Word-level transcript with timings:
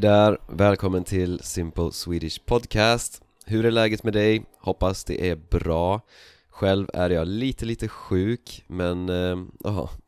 Hej 0.00 0.10
där! 0.10 0.38
Välkommen 0.48 1.04
till 1.04 1.40
Simple 1.42 1.92
Swedish 1.92 2.44
Podcast 2.44 3.22
Hur 3.46 3.66
är 3.66 3.70
läget 3.70 4.04
med 4.04 4.12
dig? 4.12 4.44
Hoppas 4.58 5.04
det 5.04 5.30
är 5.30 5.36
bra 5.36 6.00
Själv 6.48 6.86
är 6.94 7.10
jag 7.10 7.28
lite 7.28 7.64
lite 7.64 7.88
sjuk 7.88 8.64
men 8.66 9.08
eh, 9.08 9.36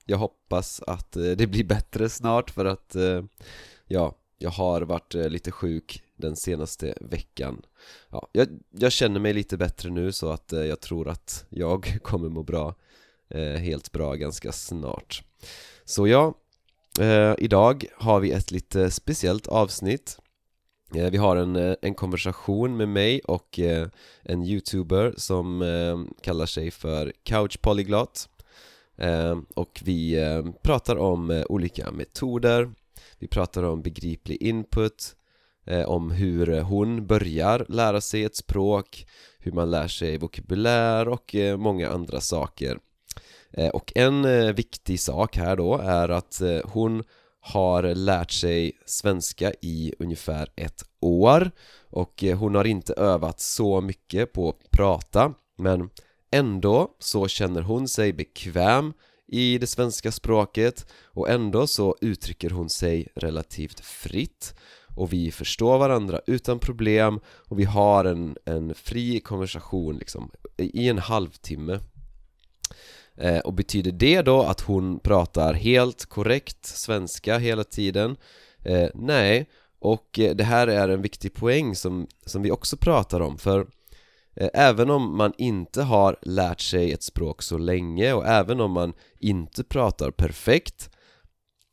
jag 0.04 0.18
hoppas 0.18 0.82
att 0.86 1.16
eh, 1.16 1.22
det 1.22 1.46
blir 1.46 1.64
bättre 1.64 2.08
snart 2.08 2.50
för 2.50 2.64
att 2.64 2.94
eh, 2.94 3.22
ja, 3.86 4.16
jag 4.38 4.50
har 4.50 4.82
varit 4.82 5.14
eh, 5.14 5.28
lite 5.28 5.50
sjuk 5.50 6.02
den 6.16 6.36
senaste 6.36 6.94
veckan 7.00 7.62
ja, 8.10 8.28
jag, 8.32 8.48
jag, 8.70 8.92
känner 8.92 9.20
mig 9.20 9.32
lite 9.32 9.56
bättre 9.56 9.90
nu 9.90 10.12
så 10.12 10.30
att 10.30 10.52
eh, 10.52 10.64
jag 10.64 10.80
tror 10.80 11.08
att 11.08 11.44
jag 11.48 11.98
kommer 12.02 12.28
må 12.28 12.42
bra 12.42 12.74
eh, 13.28 13.42
helt 13.42 13.92
bra 13.92 14.14
ganska 14.14 14.52
snart 14.52 15.22
Så 15.84 16.06
ja, 16.06 16.34
Eh, 17.00 17.34
idag 17.38 17.84
har 17.96 18.20
vi 18.20 18.32
ett 18.32 18.50
lite 18.50 18.90
speciellt 18.90 19.46
avsnitt. 19.46 20.18
Eh, 20.94 21.10
Vi 21.10 21.16
har 21.16 21.36
en, 21.36 21.56
eh, 21.56 21.74
en 21.82 21.94
konversation 21.94 22.76
med 22.76 22.88
mig 22.88 23.20
och 23.20 23.58
eh, 23.58 23.88
en 24.22 24.42
youtuber 24.42 25.14
som 25.16 25.62
eh, 25.62 26.14
kallar 26.22 26.46
sig 26.46 26.70
för 26.70 27.12
Couch 27.22 27.60
Polyglot. 27.60 28.28
Eh, 28.96 29.38
Och 29.54 29.80
vi 29.84 30.22
eh, 30.22 30.44
pratar 30.62 30.96
om 30.96 31.30
eh, 31.30 31.44
olika 31.48 31.90
metoder. 31.90 32.72
Vi 33.18 33.28
pratar 33.28 33.62
om 33.62 33.82
begriplig 33.82 34.42
input 34.42 35.16
Om 35.86 36.10
hur 36.10 36.60
hon 36.60 37.06
börjar 37.06 37.66
lära 37.68 38.00
sig 38.00 38.24
ett 38.24 38.36
språk 38.36 39.06
Hur 39.38 39.52
man 39.52 39.70
lär 39.70 39.88
sig 39.88 40.18
vokabulär 40.18 41.08
och 41.08 41.34
många 41.58 41.88
andra 41.90 42.20
saker. 42.20 42.78
Eh, 43.52 43.68
och 43.68 43.92
en 43.94 44.24
eh, 44.24 44.52
viktig 44.52 45.00
sak 45.00 45.36
här 45.36 45.56
då 45.56 45.78
är 45.78 46.08
att 46.08 46.40
eh, 46.40 46.60
hon 46.64 47.04
har 47.40 47.82
lärt 47.82 48.30
sig 48.30 48.72
svenska 48.86 49.52
i 49.62 49.94
ungefär 49.98 50.48
ett 50.56 50.82
år. 51.00 51.50
Och 51.90 52.24
hon 52.38 52.54
har 52.54 52.64
inte 52.64 52.92
övat 52.92 53.40
så 53.40 53.80
mycket 53.80 54.32
på 54.32 54.48
att 54.48 54.70
prata 54.70 55.34
men 55.58 55.90
ändå 56.30 56.88
så 56.98 57.28
känner 57.28 57.62
hon 57.62 57.88
sig 57.88 58.12
bekväm 58.12 58.92
i 59.28 59.58
det 59.58 59.66
svenska 59.66 60.12
språket. 60.12 60.86
Och 61.04 61.30
ändå 61.30 61.66
så 61.66 61.96
uttrycker 62.00 62.50
hon 62.50 62.70
sig 62.70 63.08
relativt 63.14 63.80
fritt. 63.80 64.54
Och 64.96 65.12
vi 65.12 65.30
förstår 65.30 65.78
varandra 65.78 66.20
utan 66.26 66.58
problem. 66.58 67.20
Och 67.26 67.58
vi 67.58 67.64
har 67.64 68.04
en, 68.04 68.36
en 68.44 68.74
fri 68.74 69.20
konversation 69.20 69.96
liksom 69.96 70.30
i 70.56 70.88
en 70.88 70.98
halvtimme. 70.98 71.78
Eh, 73.16 73.38
och 73.38 73.54
betyder 73.54 73.92
det 73.92 74.22
då 74.22 74.42
att 74.42 74.60
hon 74.60 74.98
pratar 74.98 75.54
helt 75.54 76.06
korrekt 76.06 76.66
svenska 76.66 77.38
hela 77.38 77.64
tiden? 77.64 78.16
Eh, 78.64 78.88
nej, 78.94 79.46
och 79.78 80.18
eh, 80.18 80.34
det 80.34 80.44
här 80.44 80.68
är 80.68 80.88
en 80.88 81.02
viktig 81.02 81.34
poäng 81.34 81.76
som, 81.76 82.06
som 82.26 82.42
vi 82.42 82.50
också 82.50 82.76
pratar 82.76 83.20
om 83.20 83.38
för 83.38 83.66
eh, 84.36 84.48
Även 84.54 84.90
om 84.90 85.16
man 85.16 85.32
inte 85.38 85.82
har 85.82 86.16
lärt 86.22 86.60
sig 86.60 86.92
ett 86.92 87.02
språk 87.02 87.42
så 87.42 87.58
länge 87.58 88.12
och 88.12 88.26
även 88.26 88.60
om 88.60 88.72
man 88.72 88.92
inte 89.18 89.64
pratar 89.64 90.10
perfekt 90.10 90.90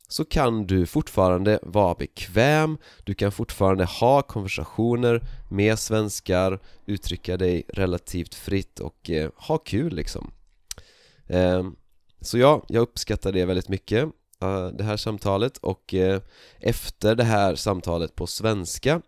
så 0.08 0.24
kan 0.24 0.66
du 0.66 0.86
fortfarande 0.86 1.58
vara 1.62 1.94
bekväm, 1.94 2.78
du 3.04 3.14
kan 3.14 3.32
fortfarande 3.32 3.84
ha 3.84 4.22
konversationer 4.22 5.22
med 5.50 5.78
svenskar, 5.78 6.60
uttrycka 6.86 7.36
dig 7.36 7.64
relativt 7.68 8.34
fritt 8.34 8.80
och 8.80 9.10
eh, 9.10 9.30
ha 9.36 9.58
kul 9.58 9.94
liksom 9.94 10.32
Ehm, 11.30 11.76
så 12.20 12.38
ja, 12.38 12.62
jag 12.68 12.80
uppskattar 12.80 13.32
det 13.32 13.44
väldigt 13.44 13.68
mycket, 13.68 14.04
eh, 14.42 14.66
det 14.66 14.84
här 14.84 14.96
samtalet 14.96 15.56
och 15.58 15.94
eh, 15.94 16.20
efter 16.58 17.14
det 17.14 17.24
här 17.24 17.54
samtalet 17.54 18.14
på 18.14 18.26
svenska 18.26 19.02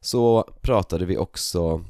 så 0.00 0.42
pratade 0.60 1.04
vi 1.06 1.16
också 1.16 1.84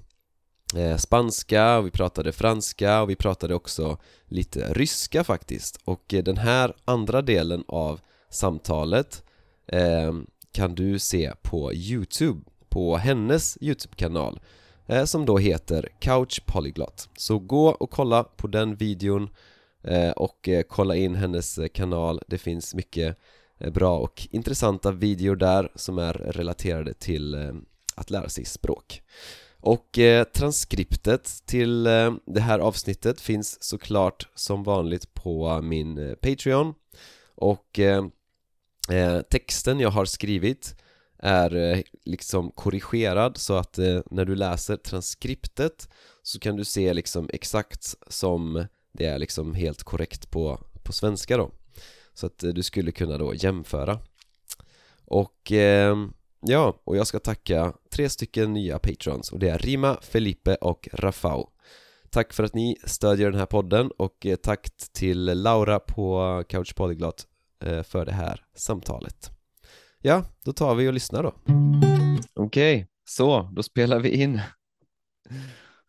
eh, 0.77 0.97
spanska, 0.97 1.81
vi 1.81 1.91
pratade 1.91 2.33
franska 2.33 3.03
och 3.03 3.11
vi 3.11 3.17
pratade 3.17 3.55
också 3.55 3.99
lite 4.25 4.72
ryska 4.72 5.25
faktiskt. 5.25 5.81
Och 5.84 6.05
den 6.09 6.37
här 6.37 6.75
andra 6.84 7.22
delen 7.22 7.65
av 7.69 8.01
samtalet 8.31 9.25
ehm, 9.66 10.27
kan 10.53 10.75
du 10.75 10.99
se 10.99 11.33
på 11.43 11.72
Youtube, 11.72 12.41
på 12.69 12.97
hennes 12.97 13.59
Youtube-kanal 13.61 14.41
som 15.05 15.27
då 15.27 15.39
heter 15.39 15.89
Couch 15.99 16.41
Polyglot. 16.47 17.09
Så 17.16 17.39
gå 17.39 17.69
och 17.69 17.91
kolla 17.91 18.25
på 18.25 18.47
den 18.47 18.77
videon 18.77 19.28
Eh, 19.84 20.11
och 20.11 20.49
eh, 20.49 20.62
kolla 20.62 20.97
in 20.97 21.15
hennes 21.15 21.59
eh, 21.59 21.69
kanal, 21.69 22.21
det 22.27 22.39
finns 22.39 22.75
mycket 22.75 23.19
bra 23.72 23.99
och 23.99 24.28
intressanta 24.31 24.93
videor 24.93 25.37
där 25.37 25.72
som 25.75 25.99
är 25.99 26.12
relaterade 26.12 26.95
till 26.95 27.53
att 27.95 28.11
lära 28.11 28.28
sig 28.28 28.45
språk. 28.45 29.03
Och 29.61 29.99
transkriptet 30.34 31.31
till 31.47 31.84
det 32.27 32.41
här 32.41 32.59
avsnittet 32.59 33.21
finns 33.21 33.62
såklart 33.62 34.28
som 34.34 34.62
vanligt 34.62 35.15
på 35.15 35.62
min 35.62 36.16
Patreon. 36.21 36.75
Och 37.34 37.81
texten 39.31 39.81
jag 39.81 39.91
har 39.91 40.05
skrivit 40.05 40.77
är 41.19 41.83
liksom 42.05 42.51
korrigerad 42.51 43.37
så 43.37 43.55
att 43.55 43.78
när 44.11 44.25
du 44.25 44.34
läser 44.34 44.77
transkriptet 44.77 45.89
så 46.22 46.39
kan 46.39 46.56
du 46.56 46.65
se 46.65 46.95
liksom 46.95 47.31
exakt 47.33 47.95
som 48.09 48.66
det 48.94 49.06
är 49.06 49.19
liksom 49.19 49.55
helt 49.55 49.82
korrekt 49.82 50.31
på, 50.31 50.60
på 50.82 50.93
svenska 50.93 51.37
då. 51.37 51.50
Så 52.15 52.27
att 52.27 52.43
eh, 52.43 52.50
du 52.50 52.62
skulle 52.62 52.93
kunna 52.93 53.19
då 53.19 53.34
jämföra. 53.34 53.99
Och 55.05 55.53
eh, 55.53 55.97
ja, 56.41 56.81
och 56.84 56.97
jag 56.97 57.06
ska 57.06 57.19
tacka 57.19 57.72
tre 57.91 58.09
stycken 58.09 58.53
nya 58.53 58.78
patrons 58.78 59.33
och 59.33 59.38
det 59.38 59.49
är 59.49 59.59
Rima, 59.59 59.99
Felipe 60.03 60.54
och 60.54 60.88
Rafał 60.93 61.50
Tack 62.15 62.33
för 62.33 62.44
att 62.44 62.54
ni 62.54 62.77
stödjer 62.84 63.31
den 63.31 63.38
här 63.38 63.47
podden 63.47 63.91
och 63.99 64.27
eh, 64.27 64.37
tack 64.37 64.69
till 64.93 65.25
Laura 65.25 65.78
på 65.78 66.44
Couch 66.49 66.75
Polyglot 66.75 67.27
eh, 67.65 67.83
för 67.83 68.04
det 68.06 68.12
här 68.12 68.44
samtalet. 68.54 69.31
Ja, 69.99 70.25
då 70.44 70.53
tar 70.53 70.75
vi 70.75 70.88
och 70.88 70.93
lyssnar 70.93 71.22
då. 71.22 71.34
Okej, 72.34 72.75
okay, 72.77 72.87
så 73.04 73.50
då 73.53 73.62
spelar 73.62 74.00
vi 74.00 74.22
in. 74.22 74.41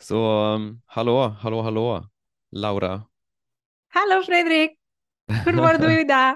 Så 0.01 0.43
ehm, 0.43 0.81
hallå, 0.85 1.27
hallå, 1.27 1.61
hallå. 1.61 2.09
Laura. 2.55 3.01
Hallå 3.87 4.23
Fredrik! 4.23 4.71
Hur 5.45 5.53
mår 5.53 5.87
du 5.87 6.01
idag? 6.01 6.35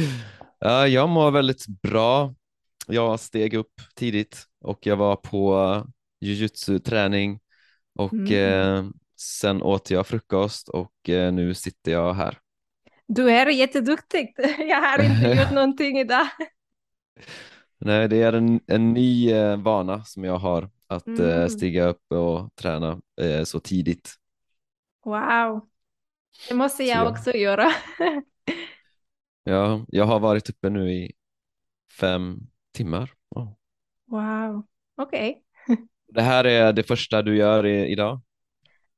ja, 0.58 0.88
jag 0.88 1.08
mår 1.08 1.30
väldigt 1.30 1.66
bra. 1.66 2.34
Jag 2.86 3.20
steg 3.20 3.54
upp 3.54 3.72
tidigt 3.94 4.44
och 4.60 4.86
jag 4.86 4.96
var 4.96 5.16
på 5.16 5.84
jujutsu-träning 6.20 7.40
och 7.94 8.12
mm. 8.12 8.84
eh, 8.84 8.90
sen 9.16 9.62
åt 9.62 9.90
jag 9.90 10.06
frukost 10.06 10.68
och 10.68 11.08
eh, 11.08 11.32
nu 11.32 11.54
sitter 11.54 11.92
jag 11.92 12.14
här. 12.14 12.38
Du 13.06 13.30
är 13.30 13.46
jätteduktig. 13.46 14.34
Jag 14.58 14.80
har 14.80 15.02
inte 15.02 15.28
gjort 15.28 15.50
någonting 15.54 15.98
idag. 15.98 16.26
Nej, 17.78 18.08
det 18.08 18.22
är 18.22 18.32
en, 18.32 18.60
en 18.66 18.92
ny 18.92 19.32
eh, 19.32 19.56
vana 19.56 20.04
som 20.04 20.24
jag 20.24 20.38
har 20.38 20.70
att 20.86 21.08
eh, 21.08 21.36
mm. 21.36 21.48
stiga 21.48 21.84
upp 21.84 22.12
och 22.12 22.54
träna 22.54 23.00
eh, 23.20 23.44
så 23.44 23.60
tidigt. 23.60 24.19
Wow, 25.04 25.68
det 26.48 26.54
måste 26.54 26.84
jag, 26.84 26.98
jag 26.98 27.12
också 27.12 27.32
göra. 27.32 27.70
ja, 29.44 29.84
jag 29.88 30.04
har 30.04 30.20
varit 30.20 30.50
uppe 30.50 30.70
nu 30.70 30.92
i 30.92 31.12
fem 32.00 32.38
timmar. 32.74 33.12
Oh. 33.30 33.52
Wow, 34.06 34.66
okej. 34.96 35.42
Okay. 35.68 35.86
det 36.08 36.22
här 36.22 36.44
är 36.44 36.72
det 36.72 36.82
första 36.82 37.22
du 37.22 37.36
gör 37.36 37.66
i, 37.66 37.86
idag? 37.92 38.20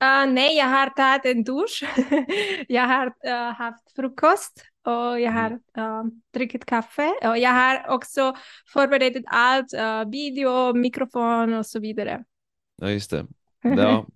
Uh, 0.02 0.32
nej, 0.32 0.56
jag 0.56 0.66
har 0.66 0.90
tagit 0.90 1.36
en 1.36 1.44
dusch. 1.44 1.84
jag 2.69 2.86
har 2.86 3.06
uh, 3.06 3.54
haft 3.54 3.94
frukost 3.96 4.64
och 4.84 5.20
jag 5.20 5.32
har 5.32 5.50
uh, 5.50 6.04
druckit 6.34 6.64
kaffe. 6.64 7.14
Och 7.22 7.38
jag 7.38 7.50
har 7.50 7.88
också 7.88 8.37
förberett 8.72 9.22
allt, 9.26 9.75
uh, 9.75 10.10
video, 10.10 10.75
mikrofon 10.75 11.54
och 11.54 11.66
så 11.66 11.81
vidare. 11.81 12.25
Ja, 12.76 12.90
just 12.90 13.10
det. 13.10 13.26
Ja, 13.62 14.06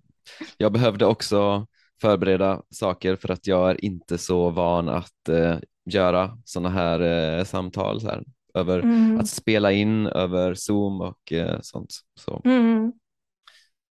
jag 0.57 0.71
behövde 0.71 1.05
också 1.05 1.67
förbereda 2.01 2.61
saker 2.69 3.15
för 3.15 3.31
att 3.31 3.47
jag 3.47 3.69
är 3.69 3.85
inte 3.85 4.17
så 4.17 4.49
van 4.49 4.89
att 4.89 5.29
eh, 5.29 5.57
göra 5.85 6.37
sådana 6.45 6.69
här 6.69 6.99
eh, 6.99 7.43
samtal 7.43 8.01
så 8.01 8.07
här, 8.07 8.23
över 8.53 8.79
mm. 8.79 9.19
att 9.19 9.29
spela 9.29 9.71
in 9.71 10.07
över 10.07 10.53
Zoom 10.53 11.01
och 11.01 11.33
eh, 11.33 11.59
sånt. 11.61 11.93
Så. 12.19 12.41
Mm. 12.45 12.93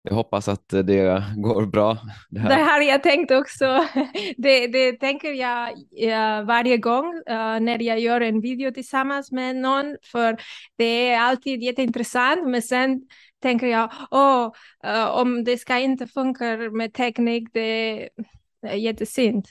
Jag 0.03 0.15
hoppas 0.15 0.49
att 0.49 0.69
det 0.69 1.25
går 1.37 1.67
bra. 1.67 1.99
Det, 2.31 2.41
här. 2.41 2.49
det 2.49 2.65
har 2.65 2.81
jag 2.81 3.03
tänkt 3.03 3.31
också. 3.31 3.65
Det, 4.37 4.67
det 4.67 4.93
tänker 4.93 5.33
jag 5.33 5.75
varje 6.45 6.77
gång 6.77 7.23
när 7.61 7.83
jag 7.83 8.01
gör 8.01 8.21
en 8.21 8.41
video 8.41 8.73
tillsammans 8.73 9.33
med 9.33 9.57
någon, 9.57 9.97
för 10.13 10.37
det 10.77 11.09
är 11.09 11.21
alltid 11.21 11.63
jätteintressant, 11.63 12.49
men 12.49 12.63
sen 12.63 13.01
tänker 13.43 13.67
jag, 13.67 13.93
oh, 14.11 14.51
om 15.21 15.45
det 15.45 15.59
ska 15.59 15.79
inte 15.79 16.07
funka 16.07 16.57
med 16.57 16.95
teknik, 16.95 17.49
det 17.53 18.09
är 18.63 18.77
jättesynd. 18.77 19.47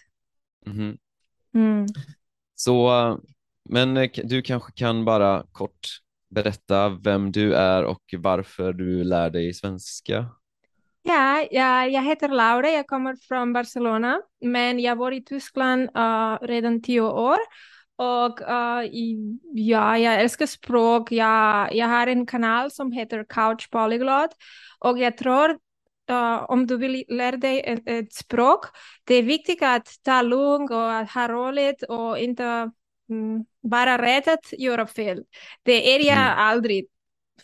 Mm. 0.66 0.98
Mm. 1.56 1.86
Så, 2.56 2.92
men 3.70 4.10
du 4.24 4.42
kanske 4.42 4.72
kan 4.72 5.06
bara 5.06 5.44
kort 5.52 5.88
berätta 6.30 6.90
vem 6.90 7.32
du 7.32 7.54
är 7.54 7.84
och 7.84 8.04
varför 8.18 8.74
du 8.74 9.04
lär 9.04 9.30
dig 9.30 9.54
svenska? 9.54 10.26
Ja, 11.02 11.48
jag, 11.52 11.92
jag 11.92 12.04
heter 12.04 12.30
Laura, 12.30 12.70
jag 12.70 12.88
kommer 12.88 13.16
från 13.16 13.54
Barcelona, 13.54 14.22
men 14.42 14.80
jag 14.80 14.96
var 14.96 15.12
i 15.12 15.24
Tyskland 15.24 15.82
uh, 15.98 16.38
redan 16.42 16.82
tio 16.82 17.02
år. 17.02 17.38
Och 17.96 18.42
uh, 18.42 18.84
i, 18.84 19.40
ja, 19.54 19.98
jag 19.98 20.22
älskar 20.22 20.46
språk. 20.46 21.12
Jag, 21.12 21.76
jag 21.76 21.88
har 21.88 22.08
en 22.08 22.26
kanal 22.26 22.72
som 22.72 22.92
heter 22.92 23.26
Couch 23.30 23.70
Polyglot. 23.70 24.30
Och 24.80 25.00
jag 25.00 25.18
tror 25.18 25.50
uh, 26.12 26.52
om 26.52 26.68
du 26.68 26.78
vill 26.78 27.04
lära 27.08 27.38
dig 27.38 27.62
ett, 27.66 27.84
ett, 27.86 28.14
språk, 28.14 28.66
det 29.04 29.16
är 29.16 29.24
viktigt 29.24 29.64
att 29.64 29.88
ta 30.04 30.22
lugnt 30.22 30.72
och 30.72 30.94
att 30.94 31.12
ha 31.12 31.28
roligt 31.28 31.84
och 31.84 32.18
inte 32.18 32.72
mm, 33.10 33.46
bara 33.64 34.02
rätt 34.02 34.28
att 34.28 34.54
göra 34.60 34.88
fel. 34.88 35.24
Det 35.64 35.96
är 35.96 36.00
jag 36.00 36.18
mm. 36.18 36.38
aldrig. 36.38 36.86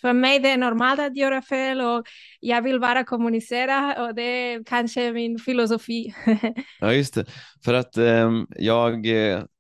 För 0.02 0.14
mig 0.14 0.40
det 0.40 0.50
är 0.50 0.58
normalt 0.58 1.00
att 1.00 1.18
göra 1.18 1.42
fel 1.42 1.82
och 1.82 2.08
jag 2.40 2.62
vill 2.62 2.80
bara 2.80 3.04
kommunicera 3.04 4.06
och 4.06 4.16
det 4.16 4.22
är 4.22 4.64
kanske 4.64 5.14
min 5.14 5.40
filosofi. 5.40 6.14
ja, 6.80 6.94
just 6.94 7.14
det. 7.14 7.26
För 7.66 7.74
att 7.74 7.98
ehm, 7.98 8.40
eh, 8.40 8.66
jag 8.66 9.08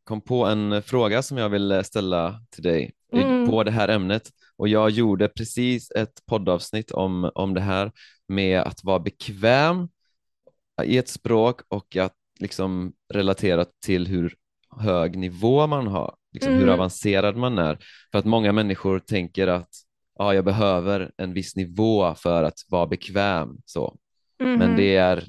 kom 0.03 0.21
på 0.21 0.45
en 0.45 0.81
fråga 0.81 1.21
som 1.21 1.37
jag 1.37 1.49
vill 1.49 1.81
ställa 1.83 2.39
till 2.49 2.63
dig 2.63 2.91
mm. 3.13 3.49
på 3.49 3.63
det 3.63 3.71
här 3.71 3.87
ämnet 3.87 4.29
och 4.57 4.67
jag 4.67 4.89
gjorde 4.89 5.27
precis 5.27 5.91
ett 5.91 6.25
poddavsnitt 6.25 6.91
om, 6.91 7.31
om 7.35 7.53
det 7.53 7.61
här 7.61 7.91
med 8.27 8.61
att 8.61 8.83
vara 8.83 8.99
bekväm 8.99 9.87
i 10.83 10.97
ett 10.97 11.09
språk 11.09 11.61
och 11.67 11.95
att 11.95 12.13
liksom 12.39 12.93
relatera 13.13 13.65
till 13.85 14.07
hur 14.07 14.35
hög 14.79 15.17
nivå 15.17 15.67
man 15.67 15.87
har, 15.87 16.15
liksom 16.33 16.51
mm. 16.51 16.63
hur 16.63 16.73
avancerad 16.73 17.37
man 17.37 17.57
är. 17.57 17.77
För 18.11 18.19
att 18.19 18.25
många 18.25 18.51
människor 18.51 18.99
tänker 18.99 19.47
att 19.47 19.69
ja, 20.15 20.33
jag 20.33 20.45
behöver 20.45 21.11
en 21.17 21.33
viss 21.33 21.55
nivå 21.55 22.15
för 22.15 22.43
att 22.43 22.59
vara 22.69 22.87
bekväm. 22.87 23.57
Så. 23.65 23.97
Mm. 24.39 24.59
Men 24.59 24.75
det 24.75 24.95
är 24.95 25.27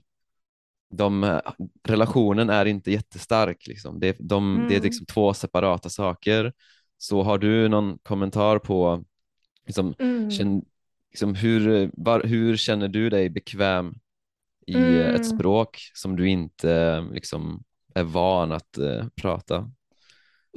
de, 0.91 1.41
relationen 1.85 2.51
är 2.51 2.67
inte 2.67 2.93
jättestark. 2.93 3.67
Liksom. 3.67 4.01
Det, 4.01 4.17
de, 4.21 4.55
mm. 4.55 4.69
det 4.69 4.75
är 4.75 4.79
mm. 4.79 4.85
liksom 4.85 5.07
två 5.07 5.35
separata 5.35 5.89
saker. 5.89 6.53
Så 6.99 7.23
har 7.23 7.39
du 7.39 7.69
någon 7.69 7.99
kommentar 8.03 8.59
på 8.59 9.05
liksom, 9.67 9.95
mm. 9.99 10.31
känn, 10.31 10.63
liksom 11.11 11.35
hur, 11.35 11.91
var, 11.93 12.23
hur 12.23 12.57
känner 12.57 12.89
du 12.89 13.11
dig 13.11 13.31
bekväm 13.31 13.95
i 14.67 14.75
mm. 14.75 15.15
ett 15.15 15.27
språk 15.27 15.79
som 15.95 16.17
du 16.17 16.29
inte 16.29 17.01
liksom, 17.13 17.63
är 17.95 18.05
van 18.05 18.53
att 18.53 18.79
uh, 18.79 19.05
prata? 19.23 19.71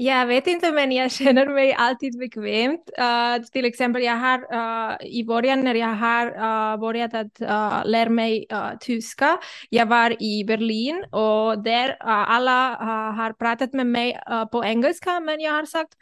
Jag 0.02 0.28
vet 0.28 0.48
inte, 0.48 0.72
men 0.72 0.92
jag 0.92 1.12
känner 1.12 1.48
mig 1.48 1.74
alltid 1.74 2.20
bekvämt. 2.20 2.90
Uh, 3.00 3.46
till 3.52 3.66
exempel, 3.66 4.04
jag 4.04 4.16
har 4.16 4.40
uh, 4.40 5.08
i 5.08 5.24
början 5.24 5.62
när 5.62 5.76
jag 5.76 5.96
har 5.96 6.26
uh, 6.28 6.80
börjat 6.80 7.14
att 7.14 7.40
lära 7.88 8.10
mig 8.10 8.46
tyska, 8.80 9.38
jag 9.70 9.86
var 9.86 10.24
i 10.24 10.44
Berlin 10.48 11.06
och 11.12 11.64
där 11.64 11.98
alla 12.00 12.76
har 13.18 13.34
pratat 13.34 13.74
med 13.74 13.88
mig 13.88 14.20
på 14.52 14.64
engelska, 14.64 15.20
men 15.20 15.40
jag 15.40 15.54
har 15.54 15.66
sagt 15.66 15.94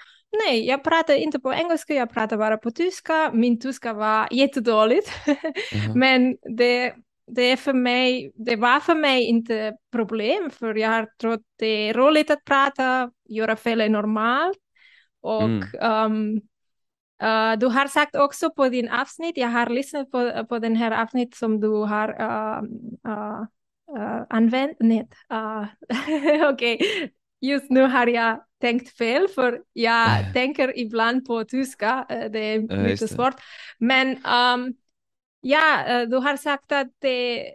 Nej, 0.46 0.68
jag 0.68 0.84
pratar 0.84 1.14
inte 1.14 1.40
på 1.40 1.54
engelska, 1.54 1.94
jag 1.94 2.14
pratar 2.14 2.38
bara 2.38 2.58
på 2.58 2.72
tyska. 2.72 3.32
Min 3.34 3.60
tyska 3.60 3.94
var 3.94 4.28
jättedåligt. 4.32 5.12
Mm. 5.74 6.00
Men 6.00 6.38
det, 6.58 6.94
det, 7.28 7.42
är 7.42 7.58
för 7.58 7.74
mig, 7.74 8.32
det 8.36 8.56
var 8.56 8.80
för 8.80 8.96
mig 8.96 9.24
inte 9.24 9.78
problem, 9.92 10.52
för 10.52 10.76
jag 10.76 10.90
har 10.90 11.10
trott 11.22 11.42
det 11.56 11.90
är 11.90 11.94
roligt 11.94 12.32
att 12.32 12.46
prata, 12.46 13.12
göra 13.30 13.56
fel 13.56 13.82
är 13.82 13.90
normalt. 13.90 14.58
Och 15.22 15.44
mm. 15.44 15.64
um, 15.82 16.36
uh, 17.24 17.60
du 17.60 17.68
har 17.68 17.88
sagt 17.88 18.16
också 18.16 18.50
på 18.50 18.70
din 18.70 18.90
avsnitt, 18.90 19.38
jag 19.38 19.48
har 19.48 19.70
lyssnat 19.70 20.12
på, 20.12 20.46
på 20.50 20.60
den 20.60 20.76
här 20.76 21.04
avsnitt 21.04 21.36
som 21.36 21.60
du 21.60 21.68
har 21.68 22.10
uh, 22.22 22.64
uh, 23.08 23.42
uh, 23.98 24.24
använt. 24.30 24.78
Uh, 24.82 25.66
Okej, 26.50 26.76
okay. 26.76 27.10
just 27.42 27.70
nu 27.70 27.82
har 27.82 28.08
jag 28.08 28.44
tänkt 28.62 28.98
fel, 28.98 29.28
för 29.36 29.62
jag 29.74 30.10
tänker 30.34 30.80
ibland 30.80 31.26
på 31.26 31.44
tyska, 31.44 32.06
uh, 32.12 32.32
det 32.32 32.40
är 32.40 32.68
ja, 32.70 32.88
lite 32.88 33.08
svårt. 33.08 33.36
Men 33.80 34.10
um, 34.26 34.74
ja, 35.48 36.02
uh, 36.04 36.10
du 36.10 36.18
har 36.18 36.38
sagt 36.38 36.72
att 36.72 36.88
det, 37.00 37.54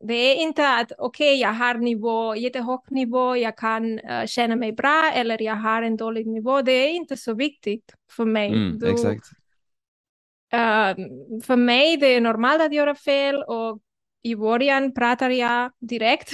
det 0.00 0.14
är 0.14 0.34
inte 0.34 0.68
att 0.68 0.92
okej, 0.98 1.28
okay, 1.28 1.40
jag 1.40 1.52
har 1.52 1.74
nivå, 1.74 2.36
jättehög 2.36 2.80
nivå, 2.88 3.36
jag 3.36 3.58
kan 3.58 4.00
uh, 4.00 4.26
känna 4.26 4.56
mig 4.56 4.72
bra 4.72 5.12
eller 5.14 5.42
jag 5.42 5.56
har 5.56 5.82
en 5.82 5.96
dålig 5.96 6.26
nivå. 6.26 6.62
Det 6.62 6.72
är 6.72 6.88
inte 6.88 7.16
så 7.16 7.34
viktigt 7.34 7.94
för 8.10 8.24
mig. 8.24 8.48
Mm, 8.48 8.78
du, 8.78 8.90
exakt. 8.90 9.26
Uh, 10.54 11.06
för 11.42 11.56
mig 11.56 11.96
det 11.96 12.06
är 12.06 12.20
normalt 12.20 12.62
att 12.62 12.74
göra 12.74 12.94
fel 12.94 13.42
och 13.42 13.80
i 14.22 14.36
början 14.36 14.94
pratar 14.94 15.30
jag 15.44 15.72
direkt 15.80 16.32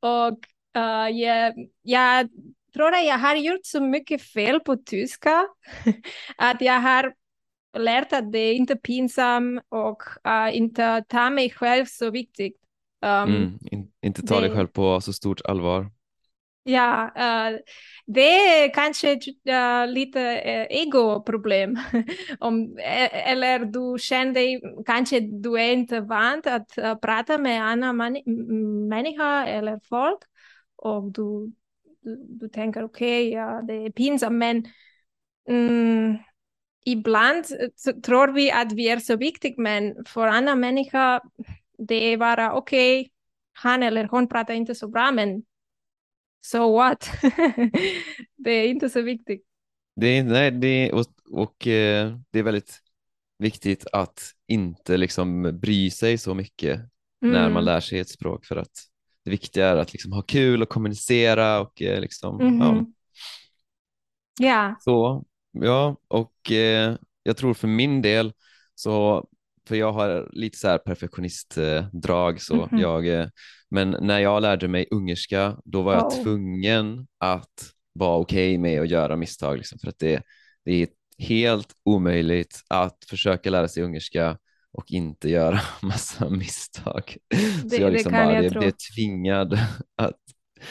och 0.00 0.38
Uh, 0.76 1.10
jag, 1.10 1.54
jag 1.82 2.28
tror 2.74 2.94
att 2.94 3.04
jag 3.04 3.18
har 3.18 3.36
gjort 3.36 3.64
så 3.66 3.80
mycket 3.80 4.22
fel 4.22 4.60
på 4.60 4.76
tyska 4.76 5.46
att 6.36 6.60
jag 6.60 6.80
har 6.80 7.12
lärt 7.78 8.12
att 8.12 8.32
det 8.32 8.38
är 8.38 8.54
inte 8.54 8.76
pinsamt 8.76 9.62
och 9.68 10.02
uh, 10.28 10.56
inte 10.56 11.04
ta 11.08 11.30
mig 11.30 11.50
själv 11.50 11.84
så 11.84 12.10
viktigt. 12.10 12.56
Um, 13.06 13.34
mm, 13.34 13.58
in, 13.70 13.92
inte 14.02 14.22
ta 14.22 14.34
det, 14.34 14.46
dig 14.46 14.56
själv 14.56 14.66
på 14.66 15.00
så 15.00 15.12
stort 15.12 15.40
allvar. 15.44 15.90
Ja, 16.62 17.10
uh, 17.16 17.58
det 18.06 18.30
är 18.30 18.74
kanske 18.74 19.12
uh, 19.14 19.92
lite 19.92 20.20
uh, 20.20 20.78
egoproblem. 20.78 21.76
Om, 22.38 22.78
eller 23.12 23.58
du 23.58 23.98
känner 23.98 24.32
dig, 24.34 24.60
kanske 24.86 25.20
du 25.20 25.60
är 25.60 25.72
inte 25.72 26.00
van 26.00 26.42
att 26.44 26.78
uh, 26.78 26.94
prata 26.94 27.38
med 27.38 27.64
andra 27.64 27.92
människor 27.92 29.46
eller 29.46 29.80
folk 29.88 30.18
och 30.76 31.12
du, 31.12 31.52
du, 32.00 32.26
du 32.28 32.48
tänker 32.48 32.84
okej, 32.84 33.28
okay, 33.28 33.40
ja, 33.40 33.62
det 33.62 33.74
är 33.74 33.90
pinsamt, 33.90 34.36
men 34.36 34.64
mm, 35.48 36.16
ibland 36.86 37.44
tror 38.04 38.28
vi 38.28 38.50
att 38.50 38.72
vi 38.72 38.88
är 38.88 38.98
så 38.98 39.16
viktiga, 39.16 39.54
men 39.56 40.04
för 40.04 40.26
andra 40.26 40.54
människor 40.54 41.20
det 41.78 42.12
är 42.12 42.16
bara 42.16 42.52
okej, 42.52 43.00
okay, 43.00 43.10
han 43.52 43.82
eller 43.82 44.04
hon 44.04 44.28
pratar 44.28 44.54
inte 44.54 44.74
så 44.74 44.88
bra, 44.88 45.12
men 45.12 45.42
so 46.40 46.76
what? 46.76 47.10
det 48.36 48.50
är 48.50 48.68
inte 48.68 48.90
så 48.90 49.02
viktigt. 49.02 49.42
Det 49.96 50.06
är, 50.06 50.24
nej, 50.24 50.50
det 50.50 50.92
och, 50.92 51.06
och 51.30 51.66
eh, 51.66 52.16
det 52.30 52.38
är 52.38 52.42
väldigt 52.42 52.80
viktigt 53.38 53.86
att 53.92 54.32
inte 54.46 54.96
liksom 54.96 55.58
bry 55.60 55.90
sig 55.90 56.18
så 56.18 56.34
mycket 56.34 56.76
mm. 56.76 56.88
när 57.34 57.42
man 57.42 57.50
mm. 57.50 57.64
lär 57.64 57.80
sig 57.80 57.98
ett 57.98 58.08
språk 58.08 58.44
för 58.44 58.56
att 58.56 58.72
det 59.24 59.30
viktiga 59.30 59.68
är 59.68 59.76
att 59.76 59.92
liksom 59.92 60.12
ha 60.12 60.22
kul 60.22 60.62
och 60.62 60.68
kommunicera 60.68 61.60
och 61.60 61.82
eh, 61.82 62.00
liksom, 62.00 62.40
mm 62.40 62.54
-hmm. 62.54 62.64
ja. 62.64 62.72
Mhm. 62.72 62.92
Ja. 64.38 64.76
Så, 64.80 65.24
ja, 65.62 65.96
och 66.08 66.52
eh, 66.52 66.96
jag 67.22 67.36
tror 67.36 67.54
för 67.54 67.68
min 67.68 68.02
del 68.02 68.32
så, 68.74 69.26
för 69.68 69.76
jag 69.76 69.92
har 69.92 70.28
lite 70.32 70.58
så 70.58 70.68
här 70.68 70.78
perfektionistdrag 70.78 72.40
så 72.40 72.54
mm 72.54 72.68
-hmm. 72.68 72.80
jag, 72.80 73.08
eh, 73.08 73.28
men 73.70 73.96
när 74.00 74.18
jag 74.18 74.42
lärde 74.42 74.68
mig 74.68 74.86
ungerska 74.90 75.56
då 75.64 75.82
var 75.82 75.94
jag 75.94 76.06
oh. 76.06 76.22
tvungen 76.22 77.06
att 77.18 77.72
vara 77.92 78.16
okej 78.16 78.50
okay 78.50 78.58
med 78.58 78.80
att 78.80 78.90
göra 78.90 79.16
misstag 79.16 79.56
liksom, 79.56 79.78
för 79.78 79.88
att 79.88 79.98
det, 79.98 80.22
det 80.64 80.72
är 80.82 80.88
helt 81.18 81.72
omöjligt 81.84 82.60
att 82.68 83.04
försöka 83.08 83.50
lära 83.50 83.68
sig 83.68 83.82
ungerska 83.82 84.38
och 84.72 84.90
inte 84.90 85.30
göra 85.30 85.60
massa 85.82 86.30
misstag. 86.30 87.16
Det, 87.28 87.70
så 87.70 87.82
jag 87.82 87.92
liksom 87.92 88.12
det 88.12 88.18
bara, 88.18 88.34
jag 88.34 88.44
jag 88.44 88.52
blev 88.52 88.72
tvingad 88.94 89.52
att 89.96 90.20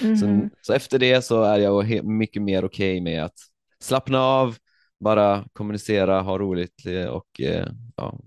mm 0.02 0.14
-hmm. 0.14 0.20
så, 0.20 0.28
mhm. 0.28 0.50
så, 0.62 0.74
efter 0.74 1.00
det 1.00 1.22
så 1.22 1.44
är 1.44 1.60
jag 1.60 2.04
mycket 2.04 2.42
mer 2.42 2.66
okej 2.66 2.92
okay 2.92 3.02
med 3.02 3.24
att 3.24 3.38
slappna 3.80 4.20
av, 4.20 4.58
bara 5.00 5.46
kommunicera, 5.54 6.22
ha 6.22 6.38
roligt 6.38 6.86
eh, 6.86 7.06
och 7.06 7.42
eh, 7.42 7.68
ja. 7.96 8.20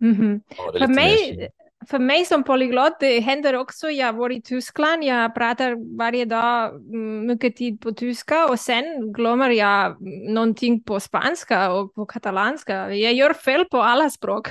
Mm 0.00 0.14
-hmm. 0.14 0.40
För 0.78 0.88
mig, 0.88 1.48
för 1.90 1.98
mig 1.98 2.24
som 2.24 2.44
polyglott, 2.44 3.00
det 3.00 3.20
händer 3.20 3.54
också, 3.54 3.90
jag 3.90 4.12
var 4.12 4.30
i 4.30 4.42
Tyskland, 4.42 5.04
jag 5.04 5.34
pratar 5.34 5.96
varje 5.98 6.24
dag 6.24 6.74
mm, 6.74 7.26
mycket 7.26 7.56
tid 7.56 7.80
på 7.80 7.92
tyska 7.92 8.46
och 8.48 8.60
sen 8.60 9.12
glömmer 9.12 9.50
jag 9.50 9.96
någonting 10.28 10.82
på 10.82 11.00
spanska 11.00 11.72
och 11.72 11.94
på 11.94 12.06
katalanska. 12.06 12.94
Jag 12.94 13.14
gör 13.14 13.32
fel 13.32 13.64
på 13.64 13.82
alla 13.82 14.10
språk. 14.10 14.48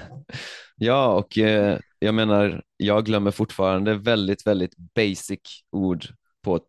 ja, 0.76 1.14
och 1.14 1.38
eh, 1.38 1.78
jag 1.98 2.14
menar, 2.14 2.62
jag 2.76 3.04
glömmer 3.04 3.30
fortfarande 3.30 3.94
väldigt, 3.94 4.46
väldigt 4.46 4.76
basic 4.76 5.40
ord 5.72 6.04
på, 6.42 6.60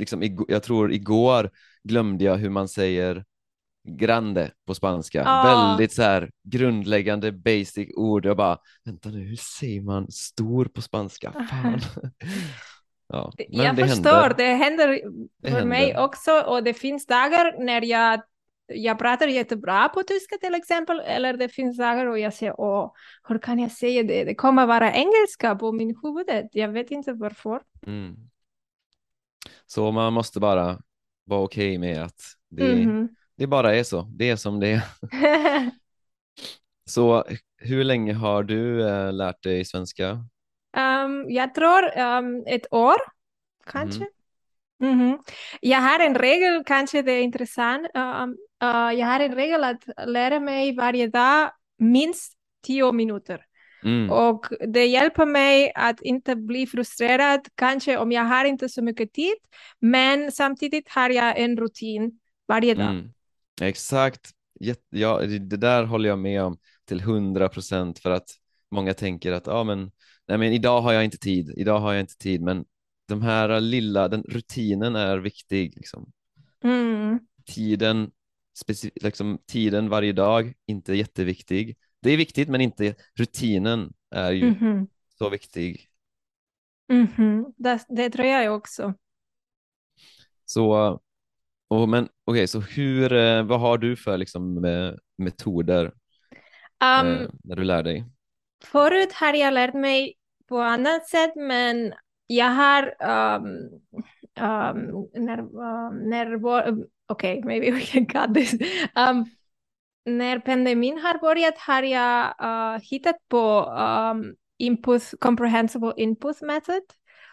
liksom, 0.00 0.44
jag 0.48 0.62
tror 0.62 0.92
igår 0.92 1.50
glömde 1.84 2.24
jag 2.24 2.36
hur 2.36 2.50
man 2.50 2.68
säger 2.68 3.24
grande 3.88 4.50
på 4.66 4.74
spanska. 4.74 5.24
Ah. 5.26 5.44
Väldigt 5.44 5.92
så 5.92 6.02
här 6.02 6.30
grundläggande 6.42 7.32
basic 7.32 7.88
ord. 7.96 8.26
Jag 8.26 8.36
bara, 8.36 8.58
vänta 8.84 9.08
nu, 9.08 9.18
hur 9.18 9.36
säger 9.36 9.80
man 9.80 10.10
stor 10.10 10.64
på 10.64 10.82
spanska? 10.82 11.32
Fan. 11.32 11.80
ja, 13.08 13.32
jag 13.36 13.76
det 13.76 13.88
förstår, 13.88 14.10
händer. 14.10 14.34
det 14.36 14.54
händer 14.54 14.86
för 14.86 15.10
det 15.42 15.50
händer. 15.50 15.66
mig 15.66 15.98
också 15.98 16.40
och 16.40 16.62
det 16.62 16.74
finns 16.74 17.06
dagar 17.06 17.64
när 17.64 17.82
jag 17.84 18.20
jag 18.74 18.98
pratar 18.98 19.26
jättebra 19.26 19.88
på 19.88 20.02
tyska 20.02 20.36
till 20.36 20.54
exempel, 20.54 21.00
eller 21.00 21.36
det 21.36 21.48
finns 21.48 21.76
saker 21.76 22.06
och 22.06 22.18
jag 22.18 22.34
säger 22.34 22.60
åh, 22.60 22.92
hur 23.28 23.38
kan 23.38 23.58
jag 23.58 23.72
säga 23.72 24.02
det? 24.02 24.24
Det 24.24 24.34
kommer 24.34 24.66
vara 24.66 24.92
engelska 24.92 25.54
på 25.54 25.72
min 25.72 25.96
huvud. 26.02 26.48
Jag 26.52 26.68
vet 26.68 26.90
inte 26.90 27.12
varför. 27.12 27.60
Mm. 27.86 28.29
Så 29.66 29.90
man 29.90 30.12
måste 30.12 30.40
bara 30.40 30.78
vara 31.24 31.40
okej 31.40 31.68
okay 31.68 31.78
med 31.78 32.02
att 32.02 32.20
det, 32.48 32.86
Mhm. 32.86 33.08
det 33.36 33.46
bara 33.46 33.74
är 33.74 33.82
så. 33.84 34.02
Det 34.02 34.30
är 34.30 34.36
som 34.36 34.60
det 34.60 34.68
är. 34.68 34.82
Så 36.84 37.24
hur 37.58 37.84
länge 37.84 38.12
har 38.12 38.42
du 38.42 38.88
eh, 38.88 39.12
lärt 39.12 39.42
dig 39.42 39.64
svenska? 39.64 40.10
Um, 40.76 41.30
jag 41.30 41.54
tror 41.54 41.98
um, 41.98 42.44
ett 42.46 42.72
år, 42.72 42.96
kanske. 43.66 44.06
Mhm. 44.80 45.18
Jag 45.60 45.78
har 45.78 45.98
en 45.98 46.14
regel, 46.14 46.64
kanske 46.64 47.02
det 47.02 47.12
är 47.12 47.22
intressant. 47.22 47.86
Um, 47.94 48.36
uh, 48.64 48.92
jag 48.98 49.06
har 49.06 49.20
en 49.20 49.34
regel 49.34 49.64
att 49.64 49.84
lära 50.06 50.40
mig 50.40 50.76
varje 50.76 51.06
dag 51.06 51.50
minst 51.78 52.32
tio 52.66 52.92
minuter. 52.92 53.44
Mm. 53.84 54.10
Och 54.10 54.46
det 54.68 54.86
hjälper 54.86 55.26
mig 55.26 55.72
att 55.74 56.02
inte 56.02 56.36
bli 56.36 56.66
frustrerad, 56.66 57.40
kanske 57.54 57.96
om 57.96 58.12
jag 58.12 58.24
har 58.24 58.44
inte 58.44 58.68
så 58.68 58.82
mycket 58.82 59.12
tid, 59.12 59.34
men 59.78 60.32
samtidigt 60.32 60.88
har 60.88 61.10
jag 61.10 61.38
en 61.38 61.56
rutin 61.56 62.18
varje 62.48 62.74
dag. 62.74 62.90
Mm. 62.90 63.12
Exakt, 63.62 64.30
ja, 64.90 65.20
det 65.20 65.56
där 65.56 65.84
håller 65.84 66.08
jag 66.08 66.18
med 66.18 66.42
om 66.42 66.58
till 66.84 67.00
hundra 67.00 67.48
procent 67.48 67.98
för 67.98 68.10
att 68.10 68.28
många 68.70 68.94
tänker 68.94 69.32
att 69.32 69.46
ja, 69.46 69.64
men, 69.64 69.90
nej, 70.28 70.38
men 70.38 70.52
idag 70.52 70.80
har 70.80 70.92
jag 70.92 71.04
inte 71.04 71.18
tid, 71.18 71.54
idag 71.56 71.78
har 71.80 71.92
jag 71.92 72.00
inte 72.00 72.16
tid, 72.16 72.42
men 72.42 72.64
de 73.08 73.22
här 73.22 73.60
lilla, 73.60 74.08
den 74.08 74.22
rutinen 74.22 74.96
är 74.96 75.18
viktig. 75.18 75.72
Liksom. 75.76 76.12
Mm. 76.64 77.20
Tiden, 77.46 78.10
liksom, 78.94 79.38
tiden 79.46 79.88
varje 79.88 80.12
dag, 80.12 80.52
inte 80.66 80.94
jätteviktig. 80.94 81.76
Det 82.02 82.10
är 82.10 82.16
viktigt, 82.16 82.48
men 82.48 82.60
inte 82.60 82.94
rutinen 83.14 83.92
är 84.10 84.32
ju 84.32 84.46
Mhm. 84.50 84.86
så 85.18 85.28
viktig. 85.28 85.86
Mhm. 86.88 87.54
Det, 87.56 87.84
det 87.88 88.10
tror 88.10 88.26
jag 88.26 88.56
också. 88.56 88.94
Så, 90.44 91.00
och, 91.68 91.88
men 91.88 92.08
okej, 92.24 92.46
så 92.48 92.60
hur, 92.60 93.12
eh, 93.12 93.42
vad 93.42 93.60
har 93.60 93.78
du 93.78 93.96
för 93.96 94.18
liksom, 94.18 94.60
metoder 95.16 95.92
Um, 96.82 97.30
när 97.44 97.56
du 97.56 97.64
lär 97.64 97.82
dig? 97.82 98.04
Förut 98.64 99.12
har 99.12 99.34
jag 99.34 99.54
lärt 99.54 99.74
mig 99.74 100.14
på 100.48 100.58
annat 100.58 101.08
sätt, 101.08 101.32
men 101.36 101.92
jag 102.26 102.50
har 102.50 102.82
um, 103.36 103.46
um, 104.40 105.08
när, 105.14 105.38
um, 105.40 106.10
när 106.10 106.40
okej, 107.06 107.42
maybe 107.44 107.70
we 107.70 107.80
can 107.80 108.06
cut 108.06 108.34
this. 108.34 108.52
Um, 108.94 109.24
när 110.06 110.38
pandemin 110.38 110.98
har 110.98 111.18
börjat 111.18 111.58
har 111.58 111.82
jag 111.82 112.34
uh, 112.42 112.80
hittat 112.82 113.16
på 113.28 113.64
um, 113.64 114.34
input, 114.58 115.02
comprehensible 115.20 115.92
input 115.96 116.42
method 116.42 116.82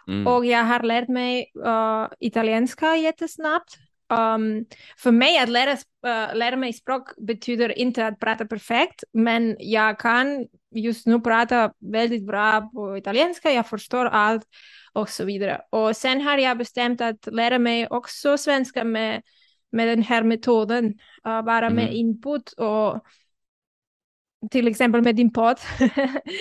Mm. 0.07 0.27
och 0.27 0.45
jag 0.45 0.63
har 0.63 0.83
lärt 0.83 1.07
mig 1.07 1.51
uh, 1.65 2.07
italienska 2.19 2.95
jättesnabbt. 2.95 3.77
Um, 4.09 4.65
för 4.97 5.11
mig 5.11 5.37
att 5.37 5.49
lära, 5.49 5.71
uh, 5.71 6.35
lära 6.35 6.55
mig 6.55 6.73
språk 6.73 7.09
betyder 7.17 7.79
inte 7.79 8.07
att 8.07 8.19
prata 8.19 8.45
perfekt, 8.45 9.03
men 9.13 9.55
jag 9.59 9.99
kan 9.99 10.45
just 10.75 11.07
nu 11.07 11.19
prata 11.19 11.71
väldigt 11.79 12.27
bra 12.27 12.61
på 12.73 12.97
italienska, 12.97 13.51
jag 13.51 13.67
förstår 13.67 14.05
allt 14.05 14.43
och 14.93 15.09
så 15.09 15.25
vidare. 15.25 15.61
Och 15.69 15.95
sen 15.95 16.21
har 16.21 16.37
jag 16.37 16.57
bestämt 16.57 17.01
att 17.01 17.27
lära 17.31 17.59
mig 17.59 17.87
också 17.87 18.37
svenska 18.37 18.83
med, 18.83 19.21
med 19.71 19.87
den 19.87 20.03
här 20.03 20.23
metoden, 20.23 20.85
uh, 21.27 21.41
bara 21.41 21.69
med 21.69 21.85
Mhm. 21.85 21.95
input 21.95 22.51
och 22.51 23.01
till 24.51 24.67
exempel 24.67 25.01
med 25.01 25.15
din 25.15 25.33
podd. 25.33 25.57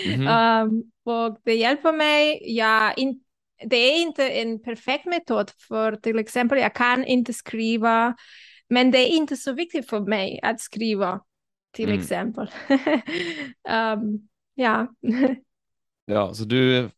Mhm. 0.04 0.26
um, 0.26 0.82
och 1.04 1.38
det 1.44 1.54
hjälper 1.54 1.92
mig. 1.92 2.42
Jag 2.56 2.98
in, 2.98 3.20
det 3.64 3.76
är 3.76 4.02
inte 4.02 4.28
en 4.30 4.62
perfekt 4.62 5.06
metod, 5.06 5.50
för 5.68 5.96
till 5.96 6.18
exempel 6.18 6.58
jag 6.58 6.74
kan 6.74 7.04
inte 7.04 7.32
skriva, 7.32 8.16
men 8.68 8.90
det 8.90 8.98
är 8.98 9.06
inte 9.16 9.36
så 9.36 9.52
viktigt 9.52 9.88
för 9.90 10.00
mig 10.00 10.40
att 10.42 10.60
skriva, 10.60 11.20
till 11.72 11.88
Mm. 11.88 12.00
exempel. 12.00 12.50
um, 13.68 14.28
ja. 14.54 14.86
Ja, 16.04 16.34
så 16.34 16.44
du, 16.44 16.90